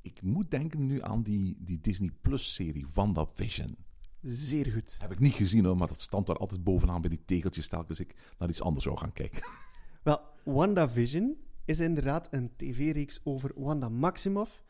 [0.00, 3.76] Ik moet denken nu aan die, die Disney Plus-serie WandaVision.
[4.22, 4.96] Zeer goed.
[5.00, 8.00] Heb ik niet gezien hoor, maar dat stond daar altijd bovenaan bij die tegeltjes telkens
[8.00, 9.42] ik naar iets anders zou gaan kijken.
[10.02, 14.64] Wel, WandaVision is inderdaad een tv-reeks over Wanda Maximoff,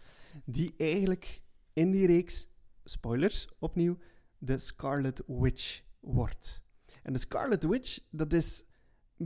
[0.44, 2.48] die eigenlijk in die reeks,
[2.84, 3.98] spoilers opnieuw,
[4.38, 6.62] de Scarlet Witch wordt.
[7.02, 8.64] En de Scarlet Witch, dat is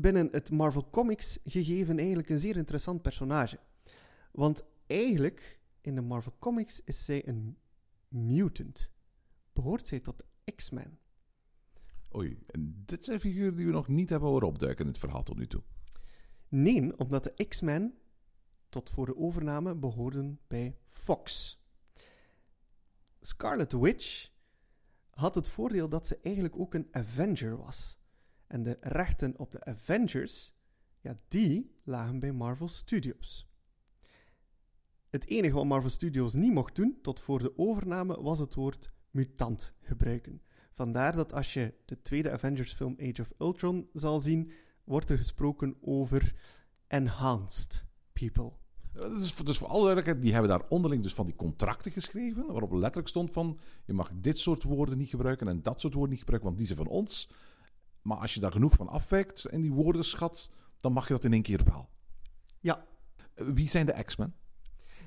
[0.01, 3.59] binnen het Marvel Comics gegeven eigenlijk een zeer interessant personage.
[4.33, 7.57] Want eigenlijk, in de Marvel Comics is zij een
[8.09, 8.91] mutant.
[9.53, 10.99] Behoort zij tot X-Men.
[12.15, 15.23] Oei, en dit zijn figuren die we nog niet hebben horen opduiken in het verhaal
[15.23, 15.63] tot nu toe.
[16.49, 17.99] Nee, omdat de X-Men
[18.69, 21.59] tot voor de overname behoorden bij Fox.
[23.21, 24.29] Scarlet Witch
[25.11, 27.99] had het voordeel dat ze eigenlijk ook een Avenger was.
[28.47, 30.55] En de rechten op de Avengers,
[31.01, 33.49] ja, die lagen bij Marvel Studios.
[35.11, 38.93] Het enige wat Marvel Studios niet mocht doen, tot voor de overname, was het woord
[39.11, 40.43] mutant gebruiken.
[40.73, 44.53] Vandaar dat als je de tweede Avengers-film Age of Ultron zal zien,
[44.85, 46.35] wordt er gesproken over
[46.87, 48.53] enhanced people.
[48.93, 52.73] Dus, dus voor alle duidelijkheid, die hebben daar onderling dus van die contracten geschreven, waarop
[52.73, 56.21] letterlijk stond van, je mag dit soort woorden niet gebruiken en dat soort woorden niet
[56.21, 57.29] gebruiken, want die zijn van ons.
[58.05, 61.33] Maar als je daar genoeg van afwijkt en die woordenschat, dan mag je dat in
[61.33, 61.89] één keer wel.
[62.61, 62.87] Ja,
[63.35, 64.35] Eh, Wie zijn de X-Men?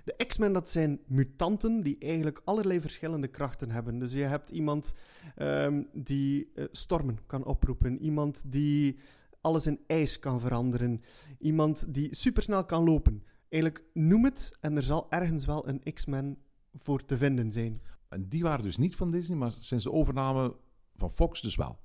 [0.03, 3.99] De X-Men, dat zijn mutanten die eigenlijk allerlei verschillende krachten hebben.
[3.99, 4.93] Dus je hebt iemand
[5.35, 8.99] ehm, die eh, stormen kan oproepen, iemand die
[9.41, 11.01] alles in ijs kan veranderen,
[11.39, 13.23] iemand die supersnel kan lopen.
[13.49, 16.37] Eigenlijk noem het en er zal ergens wel een X-Men
[16.73, 17.81] voor te vinden zijn.
[18.09, 20.55] En die waren dus niet van Disney, maar sinds de overname
[20.95, 21.79] van Fox dus wel.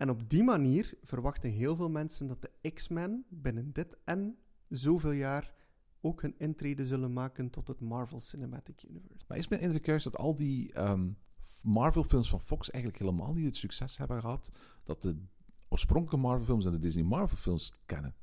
[0.00, 5.10] En op die manier verwachten heel veel mensen dat de X-Men binnen dit en zoveel
[5.10, 5.54] jaar
[6.00, 9.24] ook hun intrede zullen maken tot het Marvel Cinematic Universe.
[9.28, 11.10] Maar is mijn indruk juist dat al die ehm,
[11.62, 14.50] Marvel-films van Fox eigenlijk helemaal niet het succes hebben gehad
[14.84, 15.16] dat de
[15.68, 18.14] oorspronkelijke Marvel-films en de Disney Marvel-films kennen?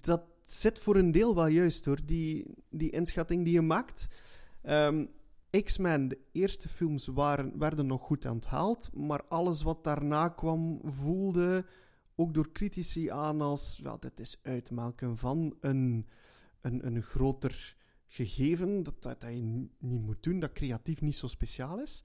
[0.00, 4.08] Dat zit voor een deel wel juist hoor, die, die inschatting die je maakt.
[4.62, 5.06] Ehm,
[5.62, 11.64] X-Men, de eerste films waren, werden nog goed onthaald, maar alles wat daarna kwam voelde
[12.14, 16.06] ook door critici aan als, ja, dit is uitmaken van een,
[16.60, 19.42] een, een groter gegeven, dat, dat, dat je
[19.78, 22.04] niet moet doen, dat creatief niet zo speciaal is.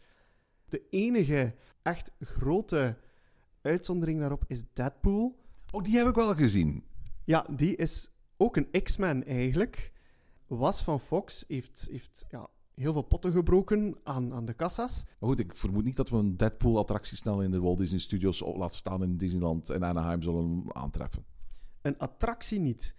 [0.66, 2.98] De enige echt grote
[3.62, 5.36] uitzondering daarop is Deadpool.
[5.72, 6.84] Oh, die heb ik wel gezien.
[7.24, 9.92] Ja, die is ook een X-Men eigenlijk.
[10.48, 15.04] Was van Fox, heeft, heeft ja, heel veel potten gebroken aan, aan de kassa's.
[15.20, 18.40] Maar goed, ik vermoed niet dat we een Deadpool-attractie snel in de Walt Disney Studios
[18.40, 21.26] laten staan in Disneyland en Anaheim zullen aantreffen.
[21.82, 22.96] Een attractie niet.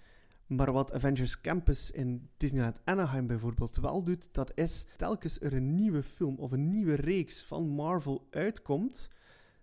[0.46, 5.74] Maar wat Avengers Campus in Disneyland Anaheim bijvoorbeeld wel doet, dat is telkens er een
[5.74, 9.10] nieuwe film of een nieuwe reeks van Marvel uitkomt,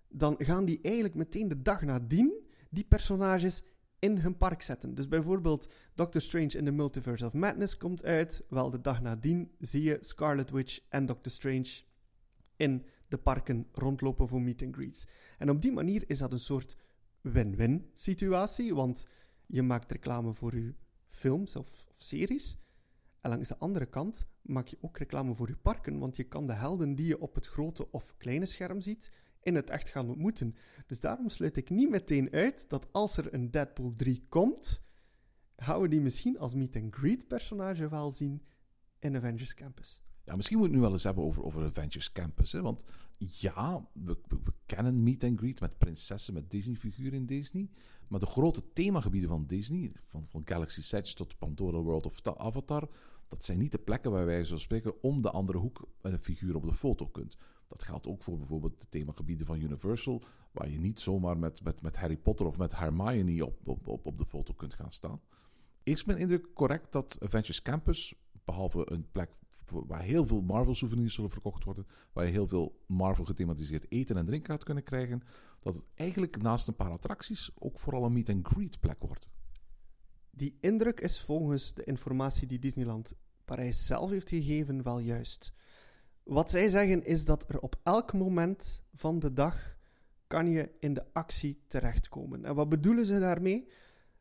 [0.08, 2.34] dan gaan die eigenlijk meteen de dag nadien
[2.70, 3.64] die personages
[4.00, 4.96] in hun park zetten.
[4.96, 9.52] Dus bijvoorbeeld Doctor Strange in the Multiverse of Madness komt uit, wel de dag nadien
[9.60, 11.82] zie je Scarlet Witch en Doctor Strange
[12.56, 15.08] in de parken rondlopen voor meet and greets.
[15.38, 16.78] En op die manier is dat een soort
[17.22, 19.08] win-win situatie, want
[19.46, 20.74] je maakt reclame voor je
[21.08, 22.58] films of, of series.
[23.22, 26.46] En langs de andere kant maak je ook reclame voor je parken, want je kan
[26.46, 29.12] de helden die je op het grote of kleine scherm ziet,
[29.44, 30.56] in het echt gaan ontmoeten.
[30.88, 34.82] Dus daarom sluit ik niet meteen uit dat als er een Deadpool 3 komt,
[35.58, 38.42] gaan we die misschien als meet-and-greet personage wel zien
[39.00, 40.02] in Avengers Campus.
[40.24, 42.52] Ja, misschien moeten we het nu wel eens hebben over, over Avengers Campus.
[42.52, 42.62] Hè?
[42.62, 42.84] Want
[43.18, 47.70] ja, we, we, kennen meet and greet met prinsessen, met Disney-figuren in Disney.
[48.08, 52.38] Maar de grote themagebieden van Disney, van, van Galaxy Edge tot Pandora World of Ta-
[52.38, 52.90] Avatar,
[53.28, 56.56] dat zijn niet de plekken waar wij zo spreken om de andere hoek een figuur
[56.56, 57.38] op de foto kunt.
[57.70, 61.82] Dat geldt ook voor bijvoorbeeld de themagebieden van Universal, waar je niet zomaar met, met,
[61.82, 65.22] met Harry Potter of met Hermione op, op, op, de foto kunt gaan staan.
[65.84, 69.32] Is mijn indruk correct dat Avengers Campus, behalve een plek
[69.72, 74.52] waar heel veel Marvel-souvenirs zullen verkocht worden, waar je heel veel Marvel-gethematiseerd eten en drinken
[74.52, 75.22] gaat kunnen krijgen,
[75.60, 79.28] dat het eigenlijk naast een paar attracties ook vooral een meet-and-greet plek wordt?
[80.32, 83.14] Die indruk is volgens de informatie die Disneyland
[83.46, 85.54] Parijs zelf heeft gegeven wel juist.
[86.24, 89.78] Wat zij zeggen is dat er op elk moment van de dag
[90.28, 92.46] kan je in de actie terechtkomen.
[92.46, 93.68] En wat bedoelen ze daarmee?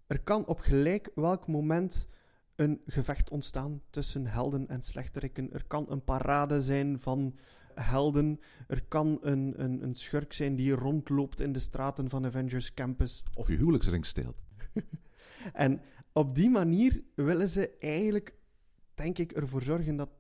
[0.06, 2.08] Er kan op gelijk welk moment
[2.56, 5.52] een gevecht ontstaan tussen helden en slechterikken.
[5.52, 7.36] Er kan een parade zijn van
[7.74, 8.40] helden.
[8.66, 13.24] Er kan een, een, een schurk zijn die rondloopt in de straten van Avengers Campus.
[13.34, 14.36] Of je huwelijksring steelt.
[15.52, 15.80] En
[16.12, 18.34] op die manier willen ze eigenlijk,
[18.94, 20.10] denk ik, ervoor zorgen dat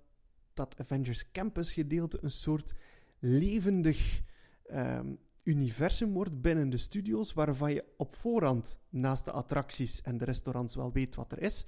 [0.58, 2.74] dat Avengers Campus gedeelte een soort
[3.18, 4.22] levendig
[4.64, 10.24] ehm, universum wordt binnen de studios, waarvan je op voorhand naast de attracties en de
[10.24, 11.66] restaurants wel weet wat er is,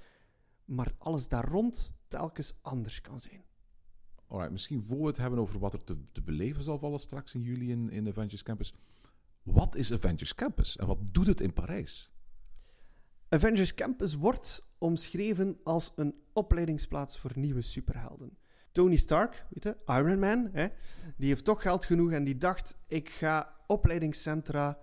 [0.65, 3.43] maar alles daar rond telkens anders kan zijn.
[4.27, 7.33] Alright, misschien voor we het hebben over wat er te, te beleven zal vallen straks
[7.33, 8.73] in juli in, in Avengers Campus.
[9.43, 12.11] Wat is Avengers Campus en wat doet het in Parijs?
[13.29, 18.37] Avengers Campus wordt omschreven als een opleidingsplaats voor nieuwe superhelden.
[18.71, 20.67] Tony Stark, weet je, Iron Man, hè,
[21.17, 24.79] die heeft toch geld genoeg en die dacht: ik ga opleidingscentra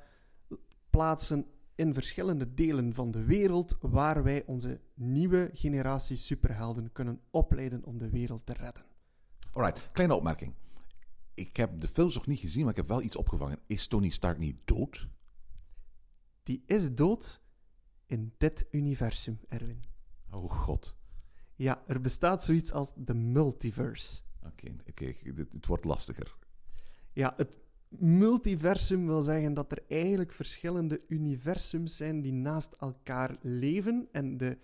[0.90, 7.85] plaatsen in verschillende delen van de wereld waar wij onze nieuwe generatie superhelden kunnen opleiden
[7.85, 8.85] om de wereld te redden.
[9.53, 10.55] Alright, kleine opmerking.
[11.35, 13.59] Ik heb de films nog niet gezien, maar ik heb wel iets opgevangen.
[13.66, 15.09] Is Tony Stark niet dood?
[16.42, 17.40] Die is dood
[18.07, 19.85] in dit universum, Erwin.
[20.31, 20.98] Oh god.
[21.59, 24.23] Ja, er bestaat zoiets als de multiverse.
[24.47, 24.77] Oké,
[25.35, 26.37] dit- het wordt lastiger.
[27.12, 34.09] Ja, het multiversum wil zeggen dat er eigenlijk verschillende universums zijn die naast elkaar leven.
[34.12, 34.59] En de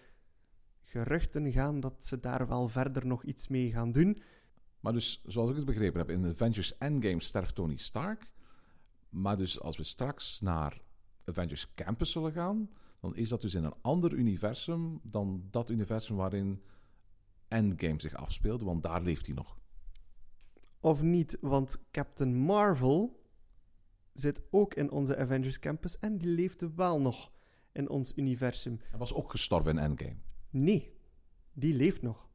[0.83, 4.19] geruchten gaan dat ze daar wel verder nog iets mee gaan doen.
[4.81, 8.31] Maar dus, zoals ik het begrepen heb, in Avengers Endgame sterft Tony Stark.
[9.09, 10.83] Maar dus als we straks naar
[11.25, 16.17] Avengers Campus zullen gaan, dan is dat dus in een ander universum dan dat universum
[16.17, 16.63] waarin
[17.49, 19.59] Endgame zich afspeelde, want daar leeft hij nog.
[20.81, 23.23] Of niet, want Captain Marvel
[24.13, 27.33] zit ook in onze Avengers Campus en die leefde wel nog
[27.73, 28.81] in ons universum.
[28.91, 30.17] Hij was ook gestorven in Endgame.
[30.51, 30.99] Nee,
[31.53, 32.29] die leeft nog.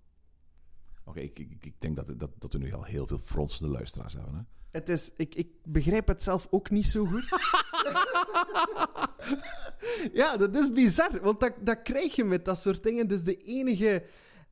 [1.06, 4.14] Oké, ik, ik, ik denk dat, dat, dat we nu al heel veel fronsende luisteraars
[4.14, 4.36] hebben.
[4.36, 4.42] Hè?
[4.72, 7.30] Het is, ik, ik begrijp het zelf ook niet zo goed.
[10.22, 13.08] ja, dat is bizar, want dat, dat krijg je met dat soort dingen.
[13.08, 14.06] Dus de enige,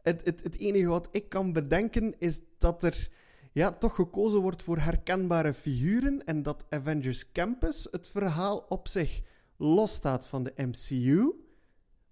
[0.07, 3.09] het, het, het enige wat ik kan bedenken is dat er
[3.51, 9.21] ja, toch gekozen wordt voor herkenbare figuren en dat Avengers Campus het verhaal op zich
[9.57, 11.31] losstaat van de MCU,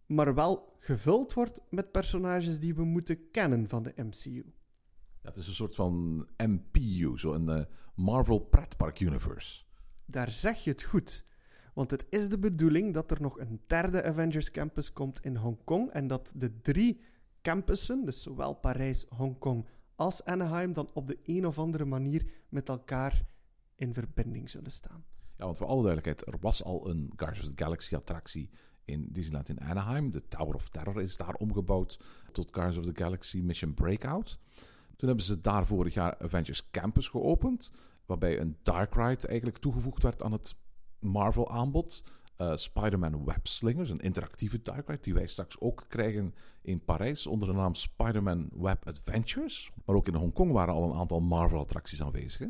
[0.06, 4.46] maar wel gevuld wordt met personages die we moeten kennen van de MCU.
[5.22, 7.64] Ja, het is een soort van MPU, zo een eh,
[7.96, 9.64] Marvel Pretpark Universe.
[10.06, 11.26] Daar zeg je het goed.
[11.74, 15.92] Want het is de bedoeling dat er nog een derde Avengers Campus komt in Hongkong.
[15.92, 17.02] En dat de drie
[17.46, 22.70] campussen, dus zowel Parijs, Hongkong als Anaheim, dan op de een of andere manier met
[22.70, 23.26] elkaar
[23.76, 25.06] in verbinding zullen staan.
[25.38, 28.50] Ja, want voor alle duidelijkheid, er was al een Guardians of the Galaxy attractie
[28.86, 30.12] in Disneyland in Anaheim.
[30.12, 32.00] De Tower of Terror is daar omgebouwd
[32.32, 34.40] tot Guardians of the Galaxy Mission Breakout.
[34.96, 37.72] Toen hebben ze daar vorig jaar Avengers Campus geopend,
[38.06, 40.56] waarbij een Dark Ride eigenlijk toegevoegd werd aan het
[41.00, 42.04] Marvel aanbod.
[42.36, 47.28] Eh, Spider-Man Web Slingers, een interactieve Dark Ride die wij straks ook krijgen in Parijs
[47.28, 49.72] onder de naam Spider-Man Web Adventures.
[49.86, 52.40] Maar ook in Hongkong waren al een aantal Marvel attracties aanwezig.
[52.40, 52.48] Hè?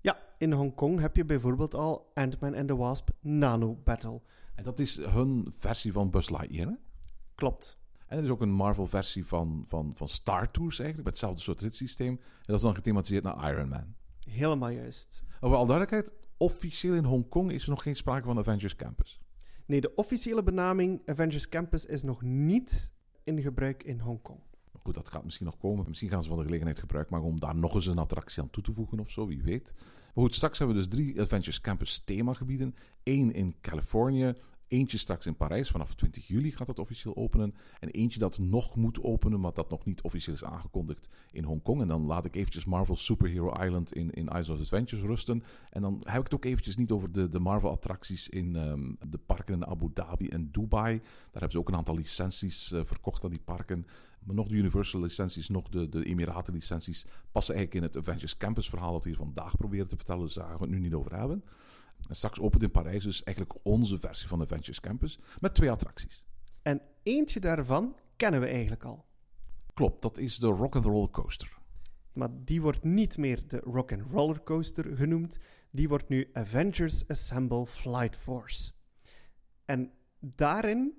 [0.00, 4.20] Ja, in Hongkong heb je bijvoorbeeld al Ant-Man and the Wasp Nano Battle.
[4.54, 6.68] En dat is hun versie van Buzz Lightyear.
[6.68, 6.74] Hè?
[7.34, 7.78] Klopt.
[8.06, 11.60] En er is ook een Marvel-versie van, van, van Star Tours eigenlijk, met hetzelfde soort
[11.60, 12.12] ritssysteem.
[12.12, 13.94] En dat is dan gethematiseerd naar Iron Man.
[14.28, 15.22] Helemaal juist.
[15.40, 16.12] Over al duidelijkheid,
[16.44, 19.20] officieel in Hongkong is er nog geen sprake van Avengers Campus.
[19.66, 22.92] Nee, de officiële benaming Avengers Campus is nog niet
[23.24, 24.40] in gebruik in Hongkong.
[24.82, 25.84] Goed, dat gaat misschien nog komen.
[25.88, 28.50] Misschien gaan ze van de gelegenheid gebruik maken om daar nog eens een attractie aan
[28.50, 29.72] toe te voegen of zo, wie weet.
[30.14, 32.74] Maar goed, straks hebben we dus drie Avengers Campus themagebieden.
[33.02, 34.32] Eén in Californië,
[34.74, 35.70] eentje straks in Parijs.
[35.70, 37.54] Vanaf 20 juli gaat dat officieel openen.
[37.80, 41.80] En eentje dat nog moet openen, maar dat nog niet officieel is aangekondigd in Hongkong.
[41.80, 45.42] En dan laat ik eventjes Marvel Superhero Island in, in Adventures rusten.
[45.70, 49.18] En dan heb ik het ook eventjes niet over de, de Marvel-attracties in ehm, de
[49.18, 50.98] parken in Abu Dhabi en Dubai.
[50.98, 53.86] Daar hebben ze ook een aantal licenties eh, verkocht aan die parken.
[54.24, 58.36] Maar nog de Universal licenties, nog de, de Emiraten licenties passen eigenlijk in het Avengers
[58.36, 60.24] Campus verhaal dat we hier vandaag proberen te vertellen.
[60.24, 61.44] Dus daar gaan we het nu niet over hebben.
[62.08, 66.24] En straks opent in Parijs dus eigenlijk onze versie van Avengers Campus met twee attracties.
[66.62, 69.04] En eentje daarvan kennen we eigenlijk al.
[69.74, 71.58] Klopt, dat is de Rock and Roller Coaster.
[72.12, 75.38] Maar die wordt niet meer de Rock and Roller Coaster genoemd.
[75.70, 78.72] Die wordt nu Avengers Assemble Flight Force.
[79.64, 80.98] En daarin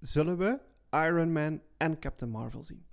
[0.00, 0.58] zullen we
[0.90, 2.86] Iron Man en Captain Marvel zien.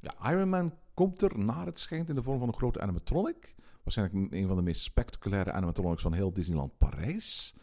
[0.00, 3.54] Ja, Iron Man komt er naar het schijnt in de vorm van een grote animatronic.
[3.82, 7.54] Waarschijnlijk een van de meest spectaculaire animatronics van heel Disneyland Parijs.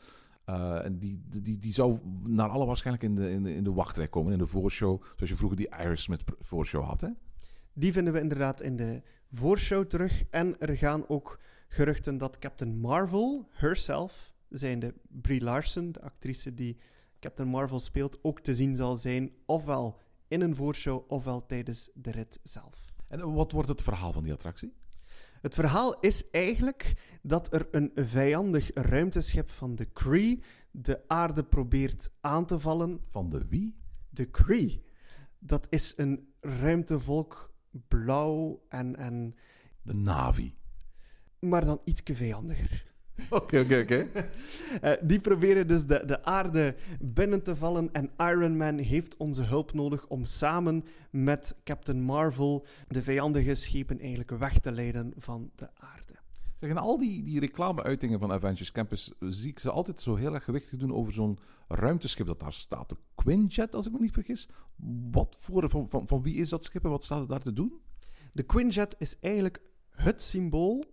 [0.46, 3.74] Eh, en die, die, die zou naar alle waarschijnlijk in de, in, de, in de
[3.74, 5.04] wachtrij komen, in de voorshow.
[5.16, 7.10] Zoals je vroeger die Iris pr- voorshow had, hè?
[7.74, 9.02] Die vinden we inderdaad in de
[9.32, 10.24] voorshow terug.
[10.30, 16.78] En er gaan ook geruchten dat Captain Marvel herself, zijnde Brie Larson, de actrice die
[17.20, 19.32] Captain Marvel speelt, ook te zien zal zijn.
[19.46, 22.86] Ofwel in een voorshow, ofwel tijdens de rit zelf.
[23.08, 24.74] En wat wordt het verhaal van die attractie?
[25.42, 32.12] Het verhaal is eigenlijk dat er een vijandig ruimteschip van de Kree de aarde probeert
[32.22, 33.00] aan te vallen.
[33.04, 33.78] Van de wie?
[34.10, 34.84] De Kree.
[35.40, 37.54] Dat is een ruimtevolk,
[37.88, 39.36] blauw en, en
[39.82, 40.56] De Navi.
[41.40, 42.87] maar dan ietsje vijandiger.
[43.30, 44.08] Oké, oké, oké.
[44.82, 49.44] Eh, die proberen dus de, de aarde binnen te vallen en Iron Man heeft onze
[49.44, 55.52] hulp nodig om samen met Captain Marvel de vijandige schepen eigenlijk weg te leiden van
[55.56, 56.14] de aarde.
[56.60, 60.34] Zeg, in al die, die reclameuitingen van Avengers Campus zie ik ze altijd zo heel
[60.34, 61.38] erg gewichtig doen over zo'n
[61.68, 62.90] ruimteschip dat daar staat.
[62.90, 64.50] De Quinjet, als ik me niet vergis.
[65.12, 67.54] Wat voor, van, van, van wie is dat schip en wat staat er daar te
[67.54, 67.82] doen?
[68.34, 70.84] De Quinjet is eigenlijk het symbool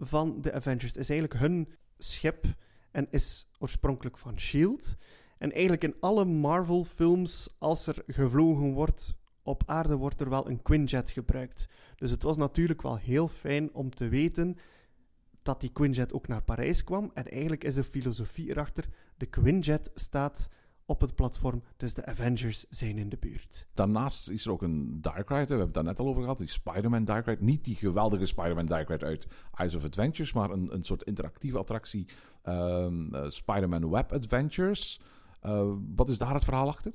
[0.00, 0.96] van de Avengers.
[0.96, 2.44] Is eigenlijk hun schip
[2.90, 4.96] en is oorspronkelijk van S.H.I.E.L.D.
[5.38, 10.62] En eigenlijk in alle Marvel-films, als er gevlogen wordt op aarde, wordt er wel een
[10.62, 11.68] Quinjet gebruikt.
[11.96, 14.56] Dus het was natuurlijk wel heel fijn om te weten
[15.42, 17.10] dat die Quinjet ook naar Parijs kwam.
[17.14, 20.48] En eigenlijk is de filosofie erachter, de Quinjet staat
[20.90, 23.66] op het platform, dus de Avengers zijn in de buurt.
[23.74, 25.30] Daarnaast is er ook een Dark Ride.
[25.30, 26.38] We hebben het daar net al over gehad.
[26.38, 27.44] Die Spider-Man Dark Ride.
[27.44, 31.58] Niet die geweldige Spider-Man Dark Ride uit Eyes of Adventures, maar een, een soort interactieve
[31.58, 32.06] attractie.
[32.42, 32.88] eh,
[33.28, 35.00] Spider-Man Web Adventures.
[35.40, 36.92] Eh, wat is daar het verhaal achter?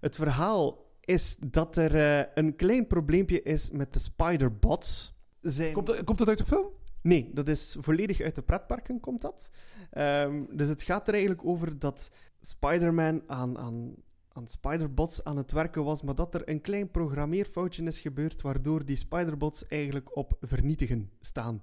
[0.00, 5.14] Het verhaal is dat er eh, een klein probleempje is met de Spider-Bots.
[5.40, 5.72] Zijn...
[5.72, 6.66] Komt, het- komt het uit de film?
[7.02, 9.50] Nee, dat is volledig uit de pretparken, komt dat.
[9.90, 12.10] Ehm, dus het gaat er eigenlijk over dat
[12.40, 13.94] Spider-Man aan, aan,
[14.32, 18.84] aan Spider-Bots aan het werken was, maar dat er een klein programmeerfoutje is gebeurd, waardoor
[18.84, 21.62] die Spider-Bots eigenlijk op vernietigen staan.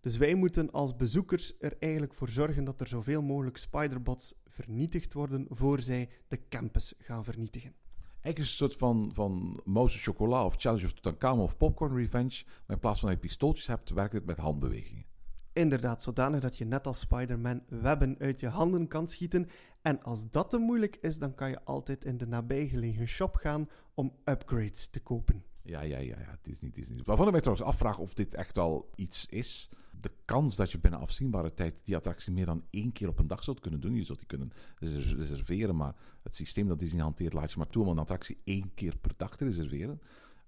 [0.00, 5.12] Dus wij moeten als bezoekers er eigenlijk voor zorgen dat er zoveel mogelijk Spider-Bots vernietigd
[5.12, 7.74] worden, voor zij de campus gaan vernietigen.
[8.22, 11.96] Eigenlijk is het een soort van, van Moses Chocola of Challenge of Tutankhamun of Popcorn
[11.96, 12.42] Revenge.
[12.66, 15.04] Maar in plaats van dat je pistooltjes hebt, werkt het met handbewegingen.
[15.52, 19.48] Inderdaad, zodanig dat je net als Spider-Man webben uit je handen kan schieten.
[19.82, 23.68] En als dat te moeilijk is, dan kan je altijd in de nabijgelegen shop gaan
[23.94, 25.44] om upgrades te kopen.
[25.62, 26.30] Ja, ja, ja, ja.
[26.30, 27.06] Het is niet, is niet.
[27.06, 29.68] Waarvan ik mij trouwens afvraag of dit echt wel iets is.
[30.00, 33.26] De kans dat je binnen afzienbare tijd die attractie meer dan één keer op een
[33.26, 33.94] dag zult kunnen doen.
[33.94, 37.68] Je zult die kunnen res- reserveren, maar het systeem dat Disney hanteert laat je maar
[37.68, 40.00] toe om een attractie één keer per dag te reserveren.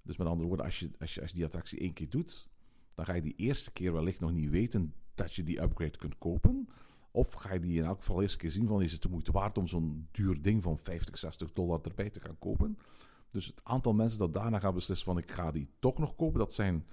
[0.03, 2.51] Dus met andere woorden, als je, als je, als je die attractie één keer doet,
[2.95, 6.19] dan ga je die eerste keer wellicht nog niet weten dat je die upgrade kunt
[6.19, 6.69] kopen.
[7.11, 9.33] Of ga je die in elk geval eerst keer zien van is het de moeite
[9.33, 12.79] waard om zo'n duur ding van 50, 60 dollar erbij te gaan kopen.
[13.31, 16.39] Dus het aantal mensen dat daarna gaan beslissen van ik ga die toch nog kopen,
[16.39, 16.87] dat zijn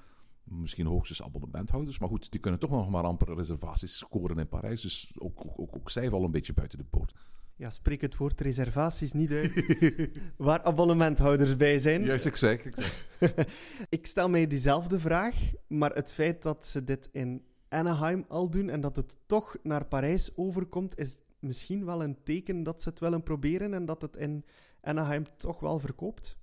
[0.44, 2.00] misschien hoogstens abonnementhouders.
[2.00, 4.82] Maar goed, die kunnen toch nog maar amper reservaties scoren in Parijs.
[4.82, 7.14] Dus ook, ook, ook, zij vallen een beetje buiten de boot.
[7.60, 9.66] Ja, spreek het woord reservaties niet uit,
[10.38, 12.04] waar abonnementhouders bij zijn.
[12.04, 12.66] Juist, ik zeg.
[12.66, 13.08] Ik zeg.
[13.90, 15.36] Ik stel mij diezelfde vraag,
[15.68, 19.86] maar het feit dat ze dit in Anaheim al doen en dat het toch naar
[19.86, 24.16] Parijs overkomt, is misschien wel een teken dat ze het willen proberen en dat het
[24.16, 24.46] in
[24.82, 26.38] Anaheim toch wel verkoopt.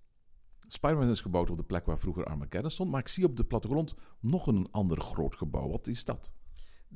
[0.60, 2.90] Spider-Man is gebouwd op de plek waar vroeger Armageddon stond.
[2.90, 5.68] Maar ik zie op de plattegrond nog een ander groot gebouw.
[5.68, 6.32] Wat is dat?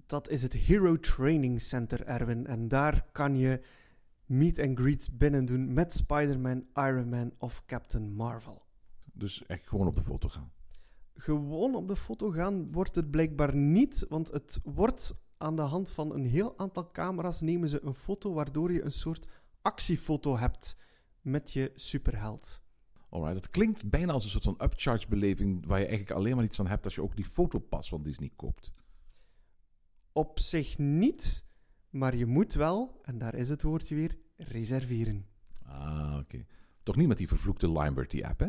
[0.07, 2.47] Dat is het Hero Training Center, Erwin.
[2.47, 3.61] En daar kan je
[4.31, 8.63] meet and greets binnen doen met Spider-Man, Iron Man of Captain Marvel.
[9.13, 10.53] Dus echt gewoon op de foto gaan.
[11.15, 15.91] Gewoon op de foto gaan wordt het blijkbaar niet, want het wordt aan de hand
[15.91, 19.27] van een heel aantal camera's nemen ze een foto waardoor je een soort
[19.63, 20.77] actiefoto hebt
[21.21, 22.63] met je superheld.
[23.09, 26.45] Alright, het klinkt bijna als een soort van upcharge beleving waar je eigenlijk alleen maar
[26.45, 28.73] iets aan hebt als je ook die fotopas van Disney koopt.
[30.13, 31.45] Op zich niet,
[31.91, 35.27] maar je moet wel, en daar is het woordje weer, reserveren.
[35.65, 36.45] Ah, oké.
[36.83, 38.49] Toch niet met die vervloekte Limeberty app, hè?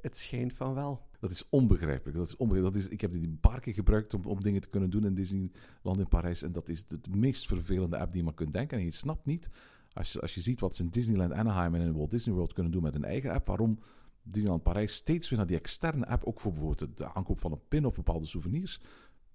[0.00, 1.08] Het schijnt van wel.
[1.20, 2.16] Dat is onbegrijpelijk.
[2.16, 2.82] Dat is onbegrijpelijk.
[2.82, 5.04] Dat is, ik heb die een paar keer gebruikt om, om dingen te kunnen doen
[5.04, 6.42] in Disneyland in Parijs.
[6.42, 8.78] En dat is de, de meest vervelende app die je maar kunt denken.
[8.78, 9.50] En je snapt niet,
[9.92, 12.52] als je, als je ziet wat ze in Disneyland Anaheim en in Walt Disney World
[12.52, 13.78] kunnen doen met een eigen app, waarom
[14.22, 17.68] Disneyland Parijs steeds weer naar die externe app, ook voor bijvoorbeeld de aankoop van een
[17.68, 18.80] pin of bepaalde souvenirs,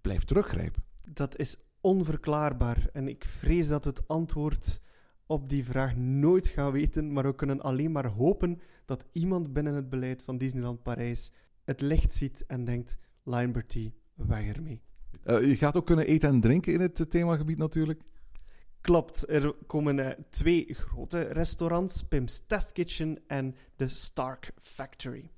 [0.01, 0.83] blijft teruggrijpen.
[1.13, 2.89] Dat is onverklaarbaar.
[2.93, 4.81] En ik vrees dat we het antwoord
[5.25, 7.13] op die vraag nooit gaan weten.
[7.13, 11.31] Maar we kunnen alleen maar hopen dat iemand binnen het beleid van Disneyland Parijs
[11.63, 13.63] het licht ziet en denkt: Line
[14.15, 14.81] weg ermee.
[15.23, 18.01] Eh, je gaat ook kunnen eten en drinken in het eh, themagebied natuurlijk.
[18.81, 25.31] Klopt, er komen eh, twee grote restaurants, Pim's Test Kitchen en de Stark Factory.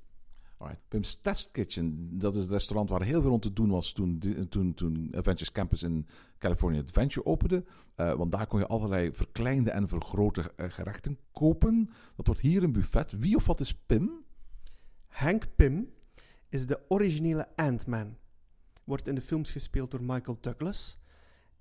[0.62, 0.82] Alright.
[0.88, 4.22] Pim's Test Kitchen, dat is het restaurant waar heel veel rond te doen was toen,
[4.50, 6.08] toen, toen Adventures Campus in
[6.38, 7.64] California Adventure opende.
[7.96, 11.90] Eh, want daar kon je allerlei verkleinde en vergrote eh, gerechten kopen.
[12.16, 13.12] Dat wordt hier een buffet.
[13.12, 14.24] Wie of wat is Pim?
[15.08, 15.94] Hank Pym
[16.50, 18.18] is de originele Ant-Man.
[18.84, 21.00] Wordt in de films gespeeld door Michael Douglas.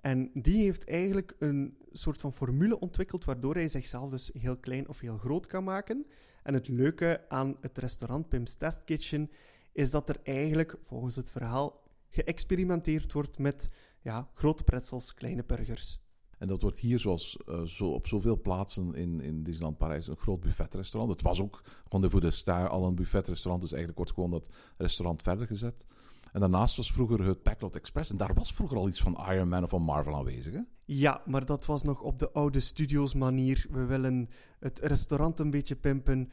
[0.00, 4.88] En die heeft eigenlijk een soort van formule ontwikkeld waardoor hij zichzelf dus heel klein
[4.88, 6.06] of heel groot kan maken.
[6.42, 9.30] En het leuke aan het restaurant Pim's Test Kitchen
[9.72, 13.70] is dat er eigenlijk, volgens het verhaal, geëxperimenteerd wordt met
[14.00, 16.00] ja, grote pretzels, kleine burgers.
[16.40, 20.16] En dat wordt hier, zoals eh, zo op zoveel plaatsen in, in Disneyland Parijs, een
[20.16, 21.12] groot buffetrestaurant.
[21.12, 25.22] Het was ook voor de Star al een buffetrestaurant, dus eigenlijk wordt gewoon dat restaurant
[25.22, 25.86] verder gezet.
[26.32, 28.10] En daarnaast was vroeger het Packlot Express.
[28.10, 30.52] En daar was vroeger al iets van Iron Man of van Marvel aanwezig.
[30.52, 30.60] Hè?
[30.84, 33.66] Ja, maar dat was nog op de oude studios manier.
[33.70, 34.28] We willen
[34.58, 36.30] het restaurant een beetje pimpen.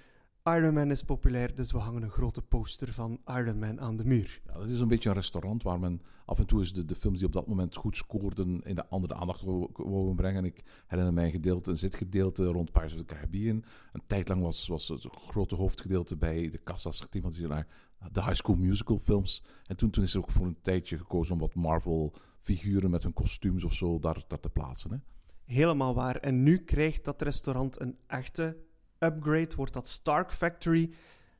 [0.55, 4.05] Iron Man is populair, dus we hangen een grote poster van Iron Man aan de
[4.05, 4.41] muur.
[4.45, 6.95] Ja, dat is een beetje een restaurant waar men af en toe eens de, de
[6.95, 9.41] films die op dat moment goed scoorden in de andere aandacht
[9.73, 10.45] wou brengen.
[10.45, 13.63] Ik herinner mij een gedeelte, een zitgedeelte rond Pirates of the Caribbean.
[13.91, 17.67] Een tijd lang was, was het grote hoofdgedeelte bij de kassa's gethematiseerd naar
[18.11, 19.43] de High School Musical films.
[19.65, 23.03] En toen, toen is er ook voor een tijdje gekozen om wat Marvel figuren met
[23.03, 24.91] hun kostuums of zo daar, daar te plaatsen.
[24.91, 24.97] Hè?
[25.43, 26.15] Helemaal waar.
[26.15, 28.57] En nu krijgt dat restaurant een echte
[28.99, 30.93] upgrade, wordt dat Stark Factory.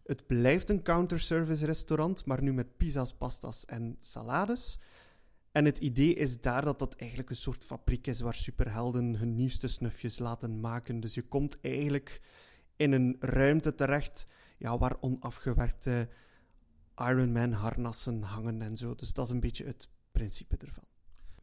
[0.04, 4.80] Het blijft een counterservice restaurant, maar nu met pizza's, pastas en salades.
[5.52, 9.36] En het idee is daar dat dat eigenlijk een soort fabriek is waar superhelden hun
[9.36, 11.00] nieuwste snufjes laten maken.
[11.00, 12.22] Dus je komt eigenlijk
[12.76, 14.28] in een ruimte terecht
[14.58, 16.10] ja, waar onafgewerkte
[16.96, 18.96] Iron Man harnassen hangen en zo.
[18.96, 20.84] Dus dat is een beetje het principe ervan.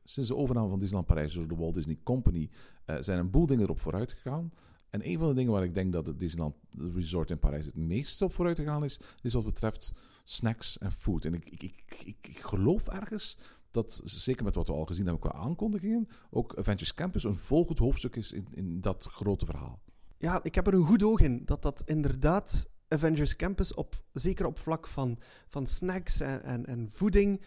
[0.05, 2.51] Sinds de overname van Disneyland Parijs door de Walt Disney Company
[2.85, 4.53] eh, zijn een boel dingen erop vooruit gegaan.
[4.95, 6.55] En een van de dingen waar ik denk dat het Disneyland
[6.95, 9.93] Resort in Parijs het meest op vooruit gegaan is, is wat betreft
[10.25, 11.25] snacks en food.
[11.25, 13.39] En ik, ik, ik, ik, geloof ergens
[13.71, 17.79] dat, zeker met wat we al gezien hebben qua aankondigingen, ook Avengers Campus een volgend
[17.79, 19.81] hoofdstuk is in, in dat grote verhaal.
[20.19, 24.47] Ja, ik heb er een goed oog in dat dat inderdaad Avengers Campus, op, zeker
[24.47, 25.19] op vlak van,
[25.49, 27.41] van snacks en, en, en voeding,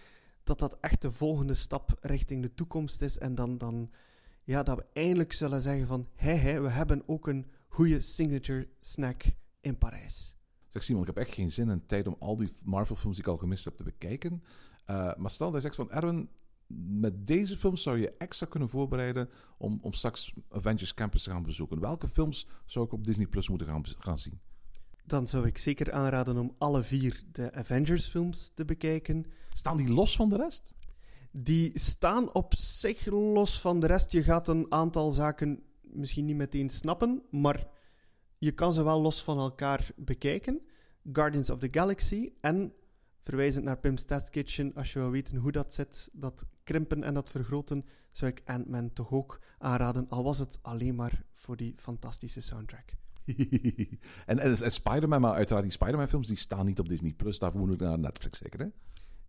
[0.44, 3.18] dat dat echt de volgende stap richting de toekomst is.
[3.18, 3.90] En dan, dan
[4.48, 8.70] ja, dat we eindelijk zullen zeggen van, hé, hé, we hebben ook een goede signature
[8.80, 9.24] snack
[9.62, 10.36] in Parijs.
[10.70, 13.32] Zeg Simon, ik heb echt geen zin en tijd om al die Marvel-films die ik
[13.32, 14.44] al gemist heb te bekijken.
[14.90, 16.30] Uh, maar stel dat je zegt van, Erwin,
[17.00, 21.44] met deze films zou je extra kunnen voorbereiden om, om straks Avengers Campus te gaan
[21.44, 21.80] bezoeken.
[21.80, 24.40] Welke films zou ik op Disney Plus moeten gaan, gaan zien?
[25.06, 29.26] Dan zou ik zeker aanraden om alle vier de Avengers-films te bekijken.
[29.54, 30.74] Staan die los van de rest?
[31.40, 34.12] Die staan op zich los van de rest.
[34.12, 37.68] Je gaat een aantal zaken misschien niet meteen snappen, maar
[38.38, 40.62] je kan ze wel los van elkaar bekijken.
[41.12, 42.74] Guardians of the Galaxy en
[43.20, 47.14] verwijzend naar Pim's Test Kitchen, als je wil weten hoe dat zit, dat krimpen en
[47.14, 51.74] dat vergroten, zou ik Ant-Man toch ook aanraden, al was het alleen maar voor die
[51.78, 52.90] fantastische soundtrack.
[54.26, 57.14] en, en, Spider-Man, maar uiteraard die Spider-Man-films, die staan niet op Disney+.
[57.14, 57.40] Plus.
[57.40, 58.68] Daarvoor moet ik naar Netflix zeker, hè?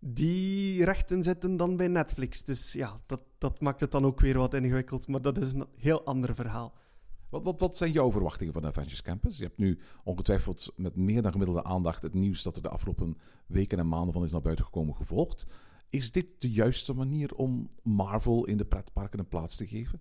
[0.01, 2.45] Die rechten zitten dan bij Netflix.
[2.45, 5.09] Dus ja, dat, dat maakt het dan ook weer wat ingewikkeld.
[5.09, 6.75] Maar dat is een heel ander verhaal.
[7.29, 9.37] Wat, wat, wat zijn jouw verwachtingen van Avengers Campus?
[9.37, 13.17] Je hebt nu ongetwijfeld met meer dan gemiddelde aandacht het nieuws dat er de afgelopen
[13.47, 15.47] weken en maanden van is naar buiten gekomen gevolgd.
[15.91, 20.01] Is dit de juiste manier om Marvel in de pretparken een plaats te geven?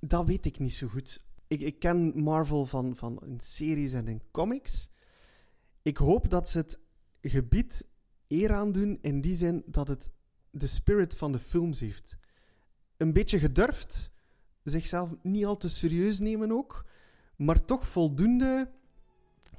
[0.00, 1.24] Dat weet ik niet zo goed.
[1.46, 4.90] Ik, ik ken Marvel van, van in series en in comics.
[5.82, 6.78] Ik hoop dat ze het
[7.20, 7.86] gebied
[8.32, 10.10] eer aandoen in die zin dat het
[10.50, 12.16] de spirit van de films heeft.
[12.96, 14.10] Een beetje gedurfd,
[14.62, 16.86] zichzelf niet al te serieus nemen ook,
[17.36, 18.70] maar toch voldoende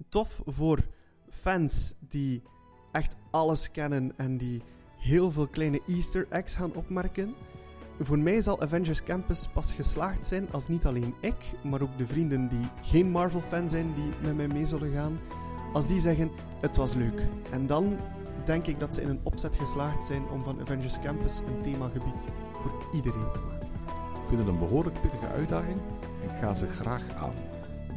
[0.09, 0.87] tof voor
[1.29, 2.41] fans die
[2.91, 4.61] echt alles kennen en die
[4.97, 7.35] heel veel kleine Easter eggs gaan opmerken.
[7.99, 12.07] Voor mij zal Avengers Campus pas geslaagd zijn als niet alleen ik, maar ook de
[12.07, 15.19] vrienden die geen Marvel-fan zijn die met mij mee zullen gaan,
[15.73, 17.27] als die zeggen: het was leuk.
[17.51, 17.97] En dan
[18.45, 22.27] denk ik dat ze in een opzet geslaagd zijn om van Avengers Campus een themagebied
[22.53, 23.67] voor iedereen te maken.
[24.13, 25.79] Ik vind het een behoorlijk pittige uitdaging
[26.23, 27.33] en ik ga ze graag aan.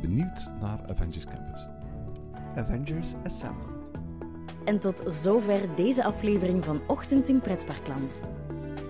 [0.01, 1.67] Benieuwd naar Avengers Campus.
[2.57, 3.75] Avengers Assemble.
[4.65, 8.23] En tot zover deze aflevering van Ochtend in Pretparkland.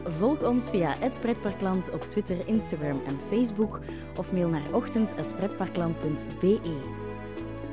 [0.04, 3.80] Volg ons via het Pretparkland op Twitter, Instagram en Facebook
[4.18, 7.04] of mail naar ochtend.pretparkland.be.